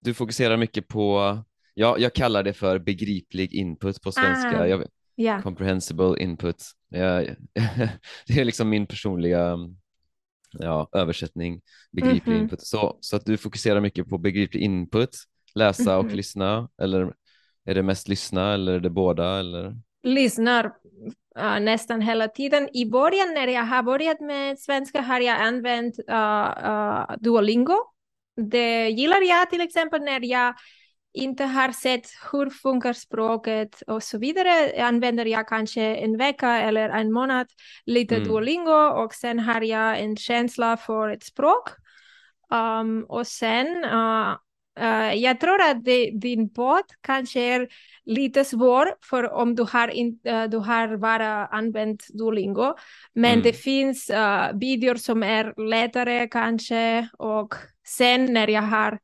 du 0.00 0.14
fokuserar 0.14 0.56
mycket 0.56 0.88
på, 0.88 1.38
ja, 1.74 1.96
jag 1.98 2.14
kallar 2.14 2.42
det 2.42 2.52
för 2.54 2.78
begriplig 2.78 3.54
input 3.54 4.02
på 4.02 4.12
svenska, 4.12 4.58
Ah. 4.58 4.66
jag, 4.66 4.84
ja. 5.16 5.42
comprehensible 5.42 6.22
input. 6.22 6.62
Det 8.26 8.40
är 8.40 8.44
liksom 8.44 8.68
min 8.68 8.86
personliga 8.86 9.58
ja, 10.58 10.88
översättning, 10.92 11.60
begriplig 11.92 12.34
Mhm. 12.34 12.42
input. 12.42 12.66
Så, 12.66 12.98
så 13.00 13.16
att 13.16 13.26
du 13.26 13.36
fokuserar 13.36 13.80
mycket 13.80 14.08
på 14.08 14.18
begriplig 14.18 14.60
input, 14.62 15.10
läsa 15.54 15.98
och 15.98 16.04
Mhm. 16.04 16.14
lyssna, 16.14 16.68
eller 16.82 17.14
är 17.64 17.74
det 17.74 17.82
mest 17.82 18.08
lyssna 18.08 18.54
eller 18.54 18.72
är 18.72 18.80
det 18.80 18.90
båda? 18.90 19.38
Eller? 19.38 19.76
lyssnar 20.02 20.64
uh, 21.38 21.60
nästan 21.60 22.00
hela 22.00 22.28
tiden. 22.28 22.68
I 22.76 22.90
början 22.90 23.34
när 23.34 23.46
jag 23.48 23.62
har 23.64 23.82
börjat 23.82 24.20
med 24.20 24.58
svenska 24.58 25.00
har 25.00 25.20
jag 25.20 25.40
använt 25.40 25.94
uh, 26.10 26.68
uh, 26.70 27.16
Duolingo. 27.20 27.76
Det 28.50 28.88
gillar 28.88 29.20
jag 29.28 29.50
till 29.50 29.60
exempel 29.60 30.02
när 30.02 30.24
jag 30.24 30.54
inte 31.16 31.44
har 31.44 31.72
sett 31.72 32.06
hur 32.32 32.50
funkar 32.50 32.92
språket 32.92 33.82
och 33.86 34.02
så 34.02 34.18
vidare. 34.18 34.82
Använder 34.84 35.24
jag 35.24 35.48
kanske 35.48 35.82
en 35.82 36.16
vecka 36.18 36.48
eller 36.62 36.88
en 36.88 37.12
månad 37.12 37.46
lite 37.86 38.14
Mm. 38.16 38.28
Duolingo 38.28 39.04
och 39.04 39.14
sen 39.14 39.38
har 39.38 39.60
jag 39.60 40.00
en 40.00 40.16
känsla 40.16 40.76
för 40.76 41.08
ett 41.08 41.24
språk. 41.24 41.68
Um, 42.50 43.04
och 43.08 43.26
sen, 43.26 43.66
uh, 43.84 44.36
uh, 44.80 45.14
jag 45.14 45.40
tror 45.40 45.60
att 45.60 45.84
det, 45.84 46.10
din 46.10 46.52
podd 46.54 46.84
kanske 47.02 47.40
är 47.40 47.68
lite 48.04 48.44
svår 48.44 48.94
för 49.10 49.32
om 49.32 49.54
du 49.54 49.62
har, 49.62 49.88
in, 49.88 50.18
uh, 50.28 50.44
du 50.44 50.58
har 50.58 50.96
bara 50.96 51.46
använt 51.46 52.06
Duolingo. 52.08 52.74
Men 53.14 53.32
Mm. 53.32 53.42
det 53.42 53.52
finns 53.52 54.10
uh, 54.10 54.58
videor 54.60 54.94
som 54.94 55.22
är 55.22 55.68
lättare 55.70 56.28
kanske 56.28 57.08
och 57.18 57.54
sen 57.86 58.32
när 58.32 58.48
jag 58.50 58.62
har, 58.62 58.98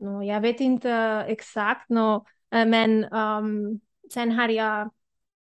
no, 0.00 0.22
jag 0.24 0.40
vet 0.40 0.60
inte 0.60 0.90
exakt, 1.28 1.88
no, 1.90 2.16
uh, 2.54 2.66
men 2.66 3.04
um, 3.04 3.80
sen 4.12 4.32
har 4.32 4.48
jag 4.48 4.90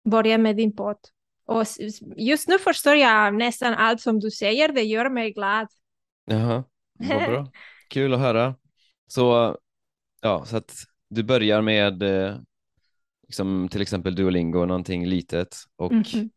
börjat 0.03 0.39
med 0.39 0.55
din 0.55 0.75
podd. 0.75 0.97
Och 1.45 1.63
just 2.17 2.47
nu 2.47 2.59
förstår 2.59 2.95
jag 2.95 3.33
nästan 3.33 3.73
allt 3.73 4.01
som 4.01 4.19
du 4.19 4.31
säger, 4.31 4.69
det 4.69 4.81
gör 4.83 5.09
mig 5.09 5.31
glad. 5.33 5.67
Jaha, 6.25 6.63
vad 6.99 7.25
bra. 7.25 7.51
Kul 7.89 8.13
att 8.13 8.19
höra. 8.19 8.55
Så, 9.07 9.57
ja, 10.21 10.45
så 10.45 10.57
att 10.57 10.73
du 11.09 11.23
börjar 11.23 11.61
med 11.61 12.03
eh, 12.03 12.37
liksom, 13.27 13.69
till 13.71 13.81
exempel 13.81 14.15
Duolingo, 14.15 14.65
någonting 14.65 15.05
litet 15.05 15.55
och 15.75 15.91
Mhm. 15.91 16.29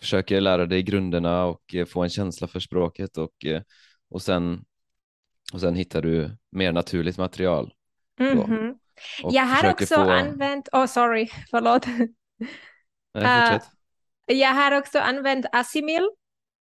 försöker 0.00 0.40
lära 0.40 0.66
dig 0.66 0.82
grunderna 0.82 1.44
och 1.44 1.74
eh, 1.74 1.86
få 1.86 2.02
en 2.02 2.10
känsla 2.10 2.48
för 2.48 2.60
språket 2.60 3.18
och, 3.18 3.46
eh, 3.46 3.62
och, 4.10 4.22
sen, 4.22 4.64
och 5.52 5.60
sen 5.60 5.74
hittar 5.74 6.02
du 6.02 6.36
mer 6.52 6.72
naturligt 6.72 7.18
material. 7.18 7.72
Mhm. 8.20 8.74
Och 9.24 9.32
Jag 9.32 9.42
har 9.44 9.70
också 9.70 9.94
få... 9.94 10.00
använt, 10.10 10.68
oh 10.72 10.86
sorry, 10.86 11.28
förlåt. 11.50 11.86
Nej, 13.14 13.50
fortsätt. 13.52 13.70
Jag 14.26 14.54
har 14.54 14.72
också 14.78 14.98
använt 14.98 15.46
Asimil, 15.52 16.08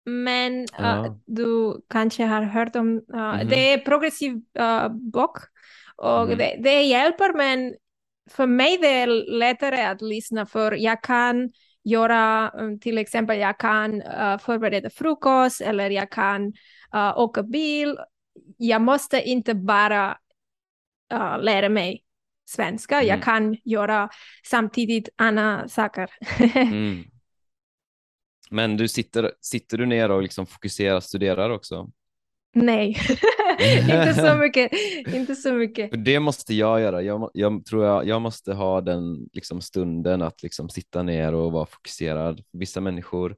men 0.04 0.60
eh, 0.60 0.66
Ja. 0.78 1.18
du 1.26 1.80
kanske 1.90 2.24
har 2.24 2.42
hört 2.42 2.76
om, 2.76 3.02
eh, 3.14 3.18
Mhm. 3.34 3.48
det 3.48 3.72
är 3.72 3.78
progressiv 3.78 4.32
uh, 4.58 4.88
bok 4.88 5.38
och 5.96 6.28
Mhm. 6.28 6.38
det, 6.38 6.56
det 6.60 6.82
hjälper, 6.82 7.32
men 7.36 7.74
för 8.30 8.46
mig 8.46 8.78
det 8.78 8.88
är 8.88 9.06
lättare 9.38 9.82
att 9.86 10.02
lyssna 10.02 10.46
för 10.46 10.72
jag 10.72 11.02
kan 11.02 11.50
göra, 11.84 12.50
um, 12.54 12.80
till 12.80 12.98
exempel 12.98 13.38
jag 13.38 13.58
kan 13.58 14.02
förbereda 14.40 14.90
frukost 14.90 15.60
eller 15.60 15.90
jag 15.90 16.10
kan 16.10 16.46
uh, 16.94 17.18
åka 17.18 17.42
bil. 17.42 17.96
Jag 18.56 18.82
måste 18.82 19.22
inte 19.22 19.54
bara 19.54 20.18
uh, 21.14 21.42
lära 21.42 21.68
mig 21.68 22.02
svenska, 22.48 22.94
jag 23.02 23.14
Mm. 23.14 23.20
kan 23.20 23.56
göra 23.64 24.08
samtidigt 24.46 25.08
andra 25.16 25.68
saker. 25.68 26.10
Mm. 26.54 27.04
Men 28.50 28.76
du 28.76 28.88
sitter, 28.88 29.32
sitter 29.40 29.78
du 29.78 29.86
ner 29.86 30.10
och 30.10 30.22
liksom 30.22 30.46
fokuserar, 30.46 31.00
studerar 31.00 31.50
också? 31.50 31.90
Nej, 32.54 32.88
inte 33.80 34.14
så 34.14 34.36
mycket. 34.38 34.72
Inte 35.14 35.34
så 35.36 35.52
mycket. 35.52 35.90
För 35.90 35.96
det 35.96 36.20
måste 36.20 36.54
jag 36.54 36.80
göra. 36.80 37.02
Jag, 37.02 37.30
jag 37.34 37.64
tror 37.66 37.84
jag, 37.84 38.06
jag 38.06 38.22
måste 38.22 38.52
ha 38.54 38.80
den 38.80 39.28
liksom 39.32 39.60
stunden 39.60 40.22
att 40.22 40.42
liksom 40.42 40.68
sitta 40.68 41.02
ner 41.02 41.34
och 41.34 41.52
vara 41.52 41.66
fokuserad. 41.66 42.42
Vissa 42.52 42.80
människor 42.80 43.36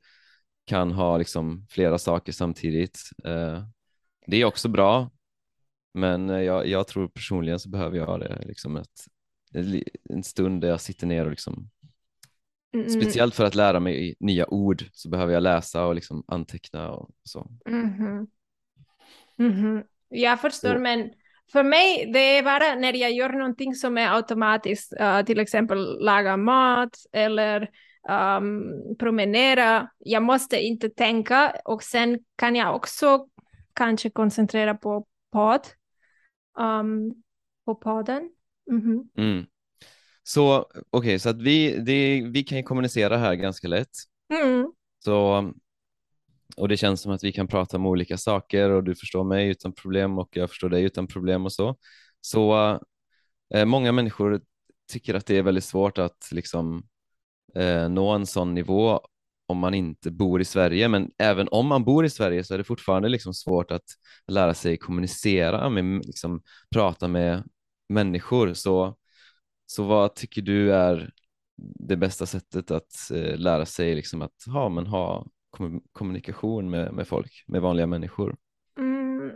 kan 0.66 0.92
ha 0.92 1.16
liksom 1.16 1.66
flera 1.70 1.98
saker 1.98 2.32
samtidigt. 2.32 2.98
Eh, 3.24 3.62
det 4.28 4.36
är 4.36 4.44
också 4.44 4.68
bra, 4.68 5.10
men 5.94 6.30
eh, 6.30 6.40
jag, 6.42 6.66
jag 6.66 6.86
tror 6.86 7.08
personligen 7.08 7.60
så 7.60 7.68
behöver 7.68 7.96
jag 7.98 8.20
det 8.20 8.42
liksom 8.46 8.76
ett, 8.76 9.04
en 10.10 10.22
stund 10.22 10.60
där 10.60 10.68
jag 10.68 10.80
sitter 10.80 11.06
ner 11.06 11.24
och 11.24 11.30
liksom 11.30 11.70
Mm, 12.74 12.88
Speciellt 12.88 13.34
för 13.34 13.44
att 13.44 13.54
lära 13.54 13.80
mig 13.80 14.14
nya 14.20 14.46
ord 14.46 14.84
så 14.92 15.08
behöver 15.08 15.32
jag 15.32 15.42
läsa 15.42 15.86
och 15.86 15.94
liksom 15.94 16.24
anteckna 16.26 16.90
och 16.90 17.10
så. 17.24 17.50
mhm. 17.70 18.26
Mhm. 19.36 19.82
Jag 20.08 20.40
förstår, 20.40 20.74
Så- 20.74 20.78
men 20.80 21.10
för 21.52 21.62
mig 21.62 22.10
det 22.12 22.18
är 22.38 22.42
bara 22.42 22.74
när 22.74 22.94
jag 22.94 23.12
gör 23.12 23.28
någonting 23.28 23.74
som 23.74 23.98
är 23.98 24.14
automatiskt, 24.14 24.92
eh, 25.00 25.22
till 25.22 25.40
exempel 25.40 26.04
laga 26.04 26.36
mat 26.36 26.96
eller 27.12 27.68
um, 28.08 28.72
promenera. 28.98 29.90
Jag 29.98 30.22
måste 30.22 30.60
inte 30.60 30.90
tänka 30.90 31.54
och 31.64 31.82
sen 31.82 32.18
kan 32.36 32.56
jag 32.56 32.76
också 32.76 33.26
kanske 33.78 34.10
koncentrera 34.10 34.74
på 34.74 35.06
podd, 35.32 35.60
um, 36.58 37.14
på 37.64 37.74
podden. 37.74 38.30
Mhm. 38.70 39.08
Mm. 39.16 39.46
Så 40.22 40.66
okej, 40.90 41.18
så 41.18 41.28
att 41.28 41.42
vi, 41.42 41.78
det, 41.78 42.22
vi 42.30 42.42
kan 42.42 42.58
ju 42.58 42.64
kommunicera 42.64 43.16
här 43.16 43.34
ganska 43.34 43.68
lätt. 43.68 43.90
Mm. 44.32 44.72
Så, 45.04 45.50
och 46.56 46.68
det 46.68 46.76
känns 46.76 47.00
som 47.02 47.12
att 47.12 47.24
vi 47.24 47.32
kan 47.32 47.48
prata 47.48 47.76
om 47.76 47.86
olika 47.86 48.16
saker 48.16 48.70
och 48.70 48.84
du 48.84 48.94
förstår 48.94 49.24
mig 49.24 49.48
utan 49.48 49.72
problem 49.72 50.18
och 50.18 50.28
jag 50.32 50.50
förstår 50.50 50.68
dig 50.68 50.82
utan 50.82 51.06
problem 51.06 51.44
och 51.44 51.52
så. 51.52 51.76
Så 52.20 52.72
eh, 53.54 53.64
många 53.64 53.92
människor 53.92 54.40
tycker 54.92 55.14
att 55.14 55.26
det 55.26 55.36
är 55.36 55.42
väldigt 55.42 55.64
svårt 55.64 55.98
att 55.98 56.28
liksom 56.32 56.82
eh, 57.54 57.88
nå 57.88 58.10
en 58.10 58.26
sån 58.26 58.54
nivå 58.54 59.00
om 59.48 59.58
man 59.58 59.74
inte 59.74 60.10
bor 60.10 60.40
i 60.40 60.44
Sverige, 60.44 60.88
men 60.88 61.10
även 61.18 61.48
om 61.48 61.66
man 61.66 61.84
bor 61.84 62.04
i 62.04 62.10
Sverige 62.10 62.44
så 62.44 62.54
är 62.54 62.58
det 62.58 62.64
fortfarande 62.64 63.08
liksom 63.08 63.34
svårt 63.34 63.70
att 63.70 63.84
lära 64.26 64.54
sig 64.54 64.76
kommunicera, 64.76 65.70
med, 65.70 66.06
liksom, 66.06 66.42
prata 66.74 67.08
med 67.08 67.42
människor. 67.88 68.52
Så, 68.52 68.96
så 69.66 69.84
vad 69.84 70.14
tycker 70.14 70.42
du 70.42 70.74
är 70.74 71.10
det 71.58 71.96
bästa 71.96 72.26
sättet 72.26 72.70
att 72.70 73.10
eh, 73.14 73.36
lära 73.36 73.66
sig 73.66 73.94
liksom 73.94 74.22
att 74.22 74.44
ha, 74.46 74.68
men 74.68 74.86
ha 74.86 75.26
kom, 75.50 75.82
kommunikation 75.92 76.70
med, 76.70 76.92
med 76.92 77.08
folk, 77.08 77.44
med 77.46 77.62
vanliga 77.62 77.86
människor? 77.86 78.36
Mm, 78.78 79.32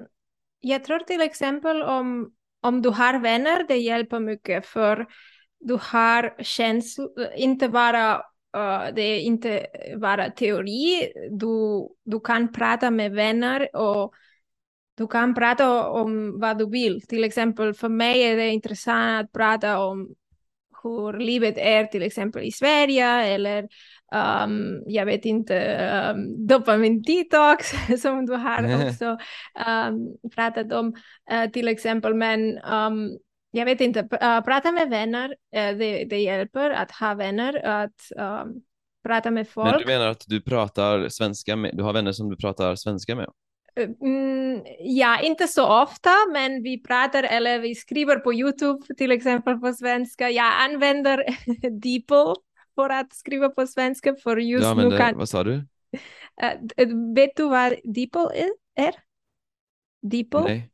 jag 0.61 0.85
tror 0.85 0.99
till 0.99 1.21
exempel 1.21 1.83
om, 1.83 2.33
om 2.61 2.83
du 2.83 2.89
har 2.89 3.21
vänner, 3.21 3.65
det 3.69 3.77
hjälper 3.77 4.21
mycket 4.21 4.67
för 4.67 5.07
du 5.61 5.79
har 5.81 6.43
känslor, 6.43 7.11
inte 7.37 7.69
bara, 7.69 8.23
uh, 8.57 8.95
det 8.95 9.03
är 9.03 9.21
inte 9.21 9.67
bara 9.97 10.31
teori, 10.31 11.13
du, 11.31 11.89
du 12.05 12.21
kan 12.21 12.53
prata 12.53 12.91
med 12.91 13.13
vänner 13.13 13.77
och 13.77 14.15
du 14.95 15.07
kan 15.07 15.35
prata 15.35 15.89
om 15.89 16.41
vad 16.41 16.59
du 16.59 16.71
vill. 16.71 17.03
Till 17.03 17.25
exempel 17.25 17.75
för 17.75 17.89
mig 17.89 18.23
är 18.23 18.37
det 18.37 18.51
intressant 18.51 19.25
att 19.25 19.33
prata 19.33 19.79
om 19.79 20.15
hur 20.83 21.19
livet 21.19 21.59
är 21.59 21.85
till 21.85 22.03
exempel 22.03 22.43
i 22.43 22.53
Sverige 22.53 23.07
eller 23.07 23.69
um, 24.45 24.83
jag 24.87 25.07
vet 25.07 25.25
inte, 25.25 25.55
um, 26.15 26.47
dopamin 26.47 27.03
detox 27.03 27.73
som 28.03 28.27
du 28.27 28.35
har 28.35 28.87
också 28.87 29.19
um, 29.67 30.31
pratat 30.35 30.73
om 30.73 30.95
uh, 31.33 31.51
till 31.51 31.69
exempel. 31.69 32.15
Men 32.15 32.59
um, 32.59 33.19
jag 33.55 33.65
vet 33.65 33.81
inte, 33.81 34.01
uh, 34.01 34.41
prata 34.45 34.73
med 34.73 34.91
vänner, 34.91 35.29
uh, 35.29 35.79
det, 35.79 36.05
det 36.05 36.19
hjälper 36.19 36.71
att 36.71 36.91
ha 36.91 37.15
vänner, 37.15 37.67
att 37.67 38.13
um, 38.17 38.63
prata 39.05 39.31
med 39.31 39.49
folk. 39.49 39.71
Men 39.71 39.81
du 39.81 39.87
menar 39.87 40.07
att 40.07 40.25
du 40.27 40.41
pratar 40.41 41.09
svenska 41.09 41.57
med, 41.57 41.77
du 41.77 41.83
har 41.83 41.93
vänner 41.93 42.13
som 42.13 42.31
du 42.31 42.37
pratar 42.37 42.75
svenska 42.75 43.17
med? 43.17 43.29
Mm, 43.77 44.63
ja, 44.81 45.21
inte 45.21 45.49
så 45.49 45.83
ofta, 45.83 46.11
men 46.33 46.63
vi 46.63 46.83
pratar 46.83 47.23
eller 47.23 47.59
vi 47.59 47.75
skriver 47.75 48.17
på 48.17 48.35
Youtube 48.35 48.95
till 48.95 49.13
exempel 49.13 49.59
på 49.59 49.73
svenska. 49.73 50.31
Jag 50.31 50.53
använder 50.61 51.25
DeepL 51.81 52.41
för 52.75 52.91
att 52.91 53.13
skriva 53.13 53.49
på 53.49 53.67
svenska 53.67 54.15
för 54.15 54.37
just 54.37 54.77
du 54.77 54.89
nu 54.89 54.99
kan... 54.99 55.19
vad 55.19 55.29
sa 55.29 55.45
du? 55.45 55.55
Uh, 55.55 57.15
vet 57.15 57.37
du 57.37 57.49
vad 57.49 57.75
DeepL 57.85 58.27
är? 58.75 58.95
DeepL? 60.03 60.45
Nej. 60.45 60.72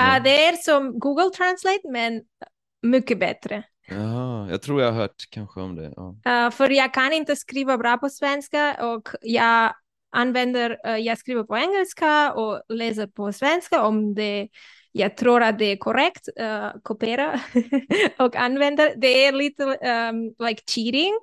Uh, 0.00 0.06
Nej. 0.06 0.20
det 0.24 0.46
är 0.46 0.52
som 0.52 0.98
Google 0.98 1.30
Translate, 1.30 1.90
men 1.90 2.22
mycket 2.82 3.20
bättre. 3.20 3.64
Jaha, 3.88 4.50
jag 4.50 4.62
tror 4.62 4.82
jag 4.82 4.92
har 4.92 5.00
hört 5.00 5.30
kanske 5.30 5.60
om 5.60 5.74
det. 5.74 5.92
Ja. 5.96 6.46
Uh, 6.46 6.50
för 6.50 6.70
jag 6.70 6.94
kan 6.94 7.12
inte 7.12 7.36
skriva 7.36 7.78
bra 7.78 7.96
på 7.96 8.08
svenska 8.08 8.86
och 8.86 9.08
jag 9.22 9.74
använder, 10.10 10.70
uh, 10.88 10.98
jag 10.98 11.18
skriver 11.18 11.42
på 11.42 11.56
engelska 11.56 12.32
och 12.32 12.62
läser 12.68 13.06
på 13.06 13.32
svenska 13.32 13.82
om 13.82 14.14
det, 14.14 14.48
jag 14.92 15.16
tror 15.16 15.42
att 15.42 15.58
det 15.58 15.64
är 15.64 15.76
korrekt, 15.76 16.28
uh, 16.40 16.70
kopiera 16.82 17.40
och 18.18 18.36
använder. 18.36 18.94
Det 18.96 19.26
är 19.26 19.32
lite 19.32 19.64
um, 19.64 20.46
like 20.46 20.62
cheating. 20.66 21.14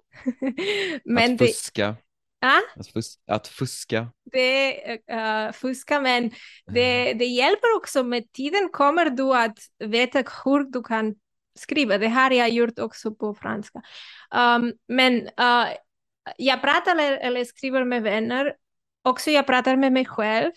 att 1.18 1.38
fuska. 1.40 1.96
Ah? 2.44 2.60
Att, 2.76 2.88
fus 2.88 3.20
att 3.28 3.48
fuska. 3.48 4.08
Det 4.32 4.76
uh, 5.12 5.52
fuska, 5.52 6.00
men 6.02 6.32
det, 6.74 7.14
det 7.14 7.26
hjälper 7.26 7.76
också. 7.78 8.04
Med 8.04 8.32
tiden 8.32 8.70
kommer 8.70 9.10
du 9.10 9.36
att 9.36 9.58
veta 9.80 10.20
hur 10.20 10.72
du 10.72 10.84
kan 10.84 11.16
skriva. 11.60 11.98
Det 11.98 12.08
har 12.08 12.32
jag 12.32 12.50
gjort 12.50 12.80
också 12.80 13.16
på 13.16 13.36
franska. 13.36 13.82
Um, 14.36 14.74
men 14.88 15.14
uh, 15.16 15.68
jag 16.38 16.62
pratar 16.62 16.92
eller, 16.92 17.18
eller 17.18 17.46
skriver 17.46 17.84
med 17.86 18.04
vänner. 18.04 18.54
Också 19.04 19.32
jag 19.32 19.48
pratar 19.48 19.76
med 19.76 19.94
mig 19.94 20.06
själv. 20.06 20.52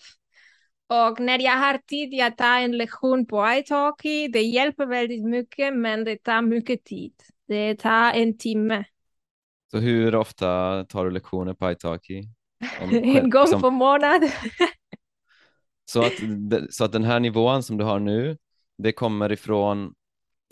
Och 0.89 1.19
när 1.19 1.39
jag 1.39 1.57
har 1.57 1.77
tid, 1.77 2.13
jag 2.13 2.37
tar 2.37 2.59
en 2.59 2.77
lektion 2.77 3.25
på 3.27 3.51
italki. 3.51 4.27
Det 4.27 4.41
hjälper 4.41 4.85
väldigt 4.85 5.25
mycket, 5.25 5.73
men 5.73 6.03
det 6.03 6.23
tar 6.23 6.41
mycket 6.41 6.85
tid. 6.85 7.13
Det 7.47 7.75
tar 7.75 8.13
en 8.13 8.37
timme. 8.37 8.85
Så 9.71 9.77
hur 9.77 10.15
ofta 10.15 10.83
tar 10.83 11.05
du 11.05 11.11
lektioner 11.11 11.53
på 11.53 11.71
italki? 11.71 12.23
en 12.91 13.29
gång 13.29 13.47
som... 13.47 13.61
på 13.61 13.69
månad. 13.69 14.21
så, 15.85 16.01
att, 16.01 16.13
så 16.69 16.85
att 16.85 16.91
den 16.91 17.03
här 17.03 17.19
nivån 17.19 17.63
som 17.63 17.77
du 17.77 17.83
har 17.83 17.99
nu, 17.99 18.37
det 18.77 18.91
kommer 18.91 19.31
ifrån 19.31 19.93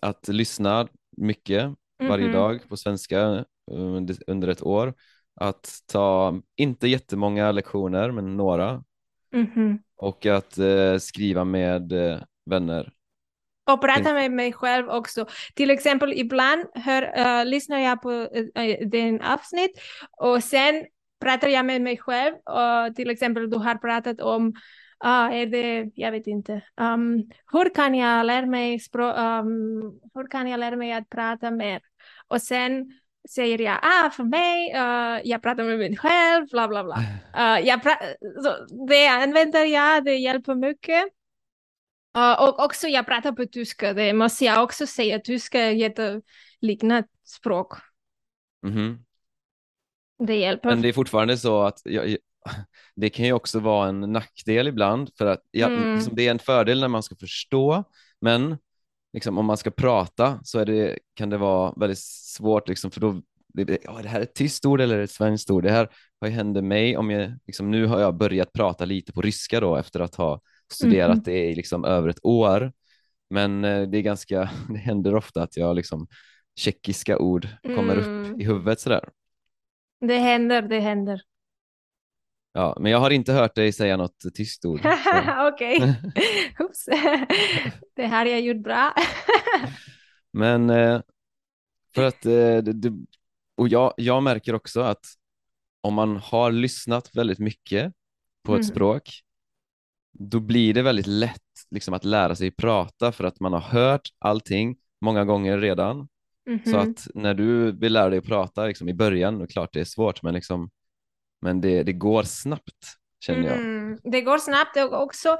att 0.01 0.27
lyssna 0.27 0.87
mycket 1.17 1.63
mm 1.63 1.75
-hmm. 1.99 2.09
varje 2.09 2.31
dag 2.31 2.69
på 2.69 2.77
svenska 2.77 3.45
under, 3.71 4.17
under 4.27 4.47
ett 4.47 4.63
år. 4.63 4.93
Att 5.35 5.79
ta, 5.85 6.41
inte 6.55 6.87
jättemånga 6.87 7.51
lektioner, 7.51 8.11
men 8.11 8.37
några. 8.37 8.83
Mm 9.33 9.47
-hmm. 9.47 9.79
Och 9.97 10.25
att 10.25 10.57
eh, 10.57 10.97
skriva 10.97 11.43
med 11.43 11.91
eh, 11.91 12.19
vänner. 12.45 12.91
Och 13.67 13.81
prata 13.81 14.13
med 14.13 14.31
mig 14.31 14.53
själv 14.53 14.89
också. 14.89 15.25
Till 15.55 15.69
exempel 15.69 16.13
ibland 16.13 16.65
hör, 16.75 17.01
uh, 17.01 17.45
lyssnar 17.45 17.79
jag 17.79 18.01
på 18.01 18.11
uh, 18.11 18.87
den 18.87 19.21
avsnitt 19.21 19.81
och 20.17 20.43
sen 20.43 20.85
pratar 21.21 21.47
jag 21.47 21.65
med 21.65 21.81
mig 21.81 21.97
själv. 21.97 22.35
Och 22.35 22.95
till 22.95 23.09
exempel 23.09 23.49
du 23.49 23.57
har 23.57 23.75
pratat 23.75 24.21
om 24.21 24.47
uh, 25.05 25.35
är 25.35 25.45
det, 25.45 25.91
jag 25.95 26.11
vet 26.11 26.27
inte, 26.27 26.61
um, 26.81 27.29
hur 27.51 27.75
kan 27.75 27.95
jag 27.95 28.25
lära 28.25 28.45
mig 28.45 28.79
språk, 28.79 29.17
um, 29.17 29.99
hur 30.13 30.27
kan 30.27 30.47
jag 30.47 30.59
lära 30.59 30.75
mig 30.75 30.93
att 30.93 31.09
prata 31.09 31.51
mer? 31.51 31.81
Och 32.27 32.41
sen 32.41 32.91
säger 33.29 33.61
jag, 33.61 33.77
ah, 33.81 34.09
för 34.09 34.23
mig, 34.23 34.73
uh, 34.73 35.21
jag 35.23 35.41
pratar 35.41 35.63
med 35.63 35.77
mig 35.77 35.97
själv, 35.97 36.47
bla 36.51 36.67
bla 36.67 36.83
bla. 36.83 36.95
Uh, 37.37 37.59
jag 37.67 37.81
så 38.43 38.85
det 38.87 39.07
använder 39.07 39.65
jag, 39.65 40.05
det 40.05 40.15
hjälper 40.15 40.55
mycket. 40.55 41.03
Uh, 42.17 42.43
och 42.43 42.59
också 42.59 42.87
jag 42.87 43.05
pratar 43.05 43.31
på 43.31 43.45
tyska, 43.45 43.93
det 43.93 44.13
måste 44.13 44.45
jag 44.45 44.63
också 44.63 44.87
säga, 44.87 45.19
tyska 45.19 45.59
är 45.59 45.71
jätteliknande 45.71 47.07
språk. 47.23 47.73
Mm 48.65 48.77
-hmm. 48.77 48.97
Det 50.27 50.35
hjälper. 50.35 50.69
Men 50.69 50.81
det 50.81 50.87
är 50.87 50.93
fortfarande 50.93 51.37
så 51.37 51.61
att 51.61 51.81
jag, 51.83 52.17
det 52.95 53.09
kan 53.09 53.25
ju 53.25 53.33
också 53.33 53.59
vara 53.59 53.89
en 53.89 53.99
nackdel 53.99 54.67
ibland 54.67 55.09
för 55.17 55.25
att 55.25 55.41
ja, 55.51 55.67
mm. 55.67 55.95
liksom, 55.95 56.15
det 56.15 56.27
är 56.27 56.31
en 56.31 56.39
fördel 56.39 56.79
när 56.79 56.87
man 56.87 57.03
ska 57.03 57.15
förstå, 57.15 57.83
men 58.21 58.57
liksom, 59.13 59.37
om 59.37 59.45
man 59.45 59.57
ska 59.57 59.71
prata 59.71 60.39
så 60.43 60.59
är 60.59 60.65
det, 60.65 60.99
kan 61.13 61.29
det 61.29 61.37
vara 61.37 61.73
väldigt 61.77 61.99
svårt 61.99 62.67
liksom, 62.69 62.91
för 62.91 63.01
då 63.01 63.21
det, 63.63 63.77
ja, 63.83 63.99
det 64.01 64.09
här 64.09 64.19
är 64.19 64.23
ett 64.23 64.35
tyst 64.35 64.65
ord 64.65 64.81
eller 64.81 64.99
ett 64.99 65.11
svenskt 65.11 65.51
ord. 65.51 65.63
Det 65.63 65.71
här 65.71 65.89
vad 66.19 66.31
händer 66.31 66.61
mig 66.61 66.97
om 66.97 67.09
jag, 67.09 67.33
liksom, 67.47 67.71
nu 67.71 67.85
har 67.85 67.99
jag 67.99 68.17
börjat 68.17 68.53
prata 68.53 68.85
lite 68.85 69.13
på 69.13 69.21
ryska 69.21 69.59
då 69.59 69.75
efter 69.75 69.99
att 69.99 70.15
ha 70.15 70.41
studerat 70.71 71.11
mm. 71.13 71.23
det 71.23 71.45
i 71.49 71.55
liksom 71.55 71.85
över 71.85 72.09
ett 72.09 72.25
år. 72.25 72.71
Men 73.29 73.65
eh, 73.65 73.81
det 73.81 73.97
är 73.97 74.01
ganska, 74.01 74.49
det 74.69 74.77
händer 74.77 75.15
ofta 75.15 75.43
att 75.43 75.57
jag 75.57 75.75
liksom 75.75 76.07
tjeckiska 76.55 77.17
ord 77.17 77.47
kommer 77.63 77.97
Mm. 77.97 78.33
upp 78.33 78.41
i 78.41 78.43
huvudet 78.43 78.79
sådär. 78.79 79.09
Det 79.99 80.17
händer, 80.17 80.61
det 80.61 80.79
händer. 80.79 81.21
Ja, 82.53 82.77
men 82.79 82.91
jag 82.91 82.99
har 82.99 83.09
inte 83.11 83.33
hört 83.33 83.55
dig 83.55 83.71
säga 83.71 83.97
något 83.97 84.35
tyskt 84.35 84.65
ord. 84.65 84.79
Okej, 85.53 85.95
Oops. 86.59 86.85
det 87.95 88.07
har 88.07 88.25
jag 88.25 88.41
gjort 88.41 88.63
bra. 88.63 88.93
Men 90.33 90.69
eh, 90.69 91.01
för 91.95 92.03
att, 92.03 92.25
eh, 92.25 92.57
det, 92.57 92.93
och 93.57 93.67
jag, 93.67 93.93
jag 93.97 94.23
märker 94.23 94.55
också 94.55 94.81
att 94.81 95.05
om 95.81 95.93
man 95.93 96.17
har 96.17 96.51
lyssnat 96.51 97.15
väldigt 97.15 97.39
mycket 97.39 97.93
på 98.43 98.53
ett 98.53 98.59
Mm. 98.59 98.63
språk, 98.75 99.09
då 100.19 100.39
blir 100.39 100.73
det 100.73 100.81
väldigt 100.81 101.07
lätt 101.07 101.41
liksom, 101.71 101.93
att 101.93 102.05
lära 102.05 102.35
sig 102.35 102.51
prata 102.51 103.11
för 103.11 103.23
att 103.23 103.39
man 103.39 103.53
har 103.53 103.59
hört 103.59 104.09
allting 104.19 104.77
många 105.01 105.25
gånger 105.25 105.57
redan. 105.57 106.07
Mhm. 106.49 106.65
Så 106.65 106.77
att 106.77 107.07
när 107.13 107.33
du 107.33 107.71
vill 107.71 107.93
lära 107.93 108.09
dig 108.09 108.19
att 108.19 108.25
prata 108.25 108.65
liksom, 108.65 108.89
i 108.89 108.93
början, 108.93 109.41
och 109.41 109.49
klart 109.49 109.73
det 109.73 109.79
är 109.79 109.85
svårt, 109.85 110.23
men, 110.23 110.33
liksom, 110.33 110.69
men 111.41 111.61
det, 111.61 111.83
det 111.83 111.93
går 111.93 112.23
snabbt 112.23 112.97
känner 113.19 113.47
jag. 113.47 113.57
Mm, 113.57 113.99
det 114.03 114.21
går 114.21 114.37
snabbt 114.37 114.77
och 114.77 115.03
också, 115.03 115.37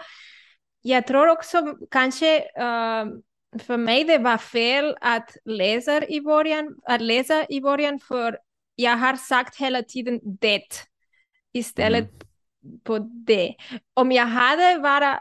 jag 0.82 1.08
tror 1.08 1.28
också 1.28 1.76
kanske 1.92 2.38
eh, 2.40 3.06
för 3.60 3.78
mig 3.78 4.04
det 4.04 4.18
var 4.18 4.38
fel 4.38 4.98
att 5.02 5.36
läsa 5.46 6.08
i 6.08 6.22
början, 6.22 6.76
att 6.84 7.02
läsa 7.02 7.46
i 7.50 7.62
början 7.62 8.00
för 8.00 8.38
jag 8.76 8.98
har 8.98 9.16
sagt 9.16 9.56
hela 9.56 9.84
tiden 9.84 10.20
det 10.24 10.68
istället 11.54 12.10
på 12.84 12.98
det. 13.28 13.56
Om 13.94 14.12
jag 14.12 14.26
hade 14.26 14.80
bara 14.80 15.20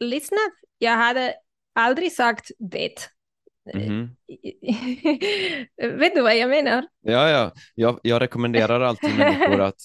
lyssnat, 0.00 0.52
jag 0.78 0.96
hade 0.96 1.34
aldrig 1.74 2.12
sagt 2.12 2.50
det. 2.58 3.08
Mhm. 3.74 4.16
Vet 5.98 6.14
du 6.14 6.22
vad 6.22 6.36
jag 6.36 6.50
menar? 6.50 6.86
Ja, 7.00 7.28
ja. 7.30 7.52
Jag, 7.74 8.00
jag 8.02 8.22
rekommenderar 8.22 8.80
alltid 8.80 9.18
människor 9.18 9.60
att, 9.60 9.76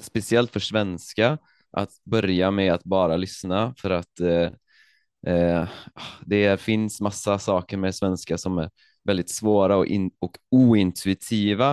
speciellt 0.00 0.52
för 0.52 0.60
svenska, 0.60 1.38
att 1.70 1.90
börja 2.04 2.50
med 2.50 2.72
att 2.72 2.84
bara 2.84 3.16
lyssna 3.16 3.74
för 3.78 3.90
att 3.90 4.20
eh, 4.20 4.50
eh, 5.34 5.68
det 6.26 6.60
finns 6.60 7.00
massa 7.00 7.38
saker 7.38 7.76
med 7.76 7.94
svenska 7.94 8.38
som 8.38 8.58
är 8.58 8.70
väldigt 9.04 9.30
svåra 9.30 9.76
och, 9.76 9.86
in, 9.86 10.10
och 10.18 10.36
ointuitiva 10.50 11.70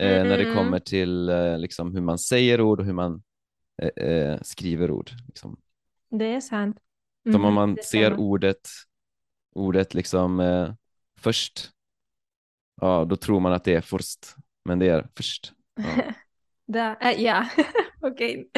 eh, 0.00 0.24
när 0.24 0.38
det 0.38 0.44
Mm. 0.44 0.56
kommer 0.56 0.78
till 0.78 1.28
eh, 1.28 1.58
liksom 1.58 1.94
hur 1.94 2.00
man 2.00 2.18
säger 2.18 2.60
ord 2.60 2.80
och 2.80 2.86
hur 2.86 2.92
man 2.92 3.22
eh, 3.82 4.08
eh, 4.08 4.38
skriver 4.42 4.90
ord. 4.90 5.10
Liksom. 5.26 5.56
Det 6.10 6.34
är 6.34 6.40
sant. 6.40 6.78
Som 7.32 7.44
om 7.44 7.54
man 7.54 7.76
ser 7.76 7.82
stämmer. 7.82 8.20
ordet, 8.20 8.68
ordet 9.54 9.94
liksom 9.94 10.40
eh, 10.40 10.72
först, 11.20 11.70
ja 12.80 13.04
då 13.04 13.16
tror 13.16 13.40
man 13.40 13.52
att 13.52 13.64
det 13.64 13.74
är 13.74 13.80
först, 13.80 14.34
men 14.64 14.78
det 14.78 14.88
är 14.88 15.08
först. 15.16 15.52
Ja. 15.76 16.12
Da, 16.68 16.96
eh, 17.00 17.22
ja, 17.22 17.46
okej. 18.00 18.50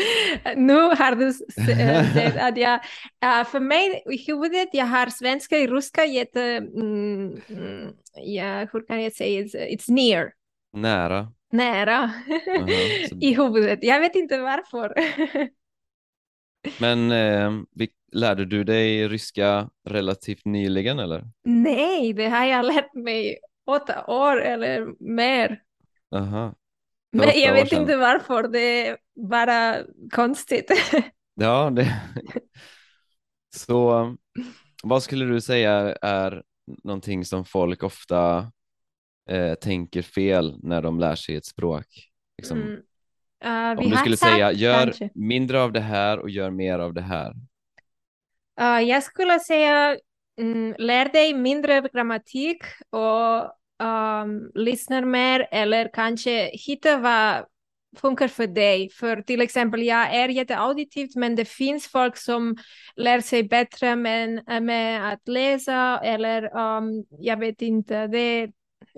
Nu 0.56 0.74
har 0.74 1.16
du 1.16 1.26
eh, 1.26 2.12
sett 2.14 2.36
att 2.36 2.56
jag, 2.56 2.74
eh, 3.24 3.44
för 3.44 3.60
mig 3.60 4.02
i 4.10 4.16
huvudet, 4.26 4.68
jag 4.72 4.86
har 4.86 5.06
svenska 5.06 5.56
och 5.56 5.68
ryska 5.68 6.04
jätte, 6.04 6.42
mm, 6.42 7.40
mm, 7.48 7.92
ja, 8.14 8.66
hur 8.72 8.86
kan 8.86 9.02
jag 9.02 9.12
säga, 9.12 9.42
it's, 9.42 9.56
it's 9.56 9.90
near, 9.92 10.32
Nära. 10.72 11.32
Nära 11.52 11.98
Aha, 12.56 12.66
så- 13.08 13.16
i 13.20 13.34
huvudet. 13.34 13.78
Jag 13.82 14.00
vet 14.00 14.14
inte 14.14 14.38
varför. 14.38 14.94
Men 16.80 17.12
eh, 17.12 17.52
lärde 18.12 18.44
du 18.44 18.64
dig 18.64 19.08
ryska 19.08 19.70
relativt 19.88 20.44
nyligen 20.44 20.98
eller? 20.98 21.24
Nej, 21.44 22.12
det 22.12 22.28
har 22.28 22.44
jag 22.44 22.66
lärt 22.66 22.94
mig 22.94 23.38
åtta 23.66 24.04
år 24.06 24.42
eller 24.42 24.86
mer. 25.14 25.62
Aha. 26.14 26.54
Men 27.12 27.28
jag 27.34 27.52
vet 27.52 27.68
sedan. 27.68 27.80
inte 27.80 27.96
varför, 27.96 28.48
det 28.48 28.86
är 28.88 28.96
bara 29.28 29.76
konstigt. 30.12 30.70
Ja, 31.40 31.70
det... 31.70 32.02
Så 33.56 34.16
vad 34.82 35.02
skulle 35.02 35.24
du 35.24 35.40
säga 35.40 35.72
är 36.02 36.42
någonting 36.84 37.24
som 37.24 37.44
folk 37.44 37.82
ofta 37.82 38.52
eh, 39.28 39.54
tänker 39.54 40.02
fel 40.02 40.58
när 40.62 40.82
de 40.82 41.00
lär 41.00 41.14
sig 41.14 41.36
ett 41.36 41.46
språk? 41.46 41.86
Liksom, 42.38 42.62
Mm. 42.62 43.76
Vi 43.78 43.84
Om 43.84 43.90
du 43.90 43.96
skulle 43.96 44.16
säga 44.16 44.52
gör 44.52 44.84
kanske. 44.84 45.10
mindre 45.14 45.62
av 45.62 45.72
det 45.72 45.80
här 45.80 46.18
och 46.18 46.30
gör 46.30 46.50
mer 46.50 46.78
av 46.78 46.94
det 46.94 47.00
här. 47.00 47.34
Uh, 48.60 48.88
jag 48.88 49.02
skulle 49.02 49.40
säga 49.40 49.96
mm, 50.40 50.74
lär 50.78 51.08
dig 51.08 51.34
mindre 51.34 51.88
grammatik 51.92 52.62
och 52.90 53.44
um, 53.86 54.50
lyssnar 54.54 55.04
mer 55.04 55.48
eller 55.50 55.90
kanske 55.94 56.50
hitta 56.52 56.96
vad 56.96 57.44
funkar 57.96 58.28
för 58.28 58.46
dig. 58.46 58.90
För 58.90 59.22
till 59.22 59.40
exempel, 59.40 59.82
jag 59.82 60.14
är 60.14 60.28
jätteauditivt 60.28 61.16
men 61.16 61.36
det 61.36 61.44
finns 61.44 61.86
folk 61.88 62.16
som 62.16 62.56
lär 62.96 63.20
sig 63.20 63.42
bättre 63.42 63.96
med, 63.96 64.42
med 64.62 65.12
att 65.12 65.28
läsa 65.28 66.00
eller 66.04 66.56
um, 66.56 67.04
jag 67.18 67.36
vet 67.36 67.62
inte. 67.62 68.06
Det, 68.06 68.50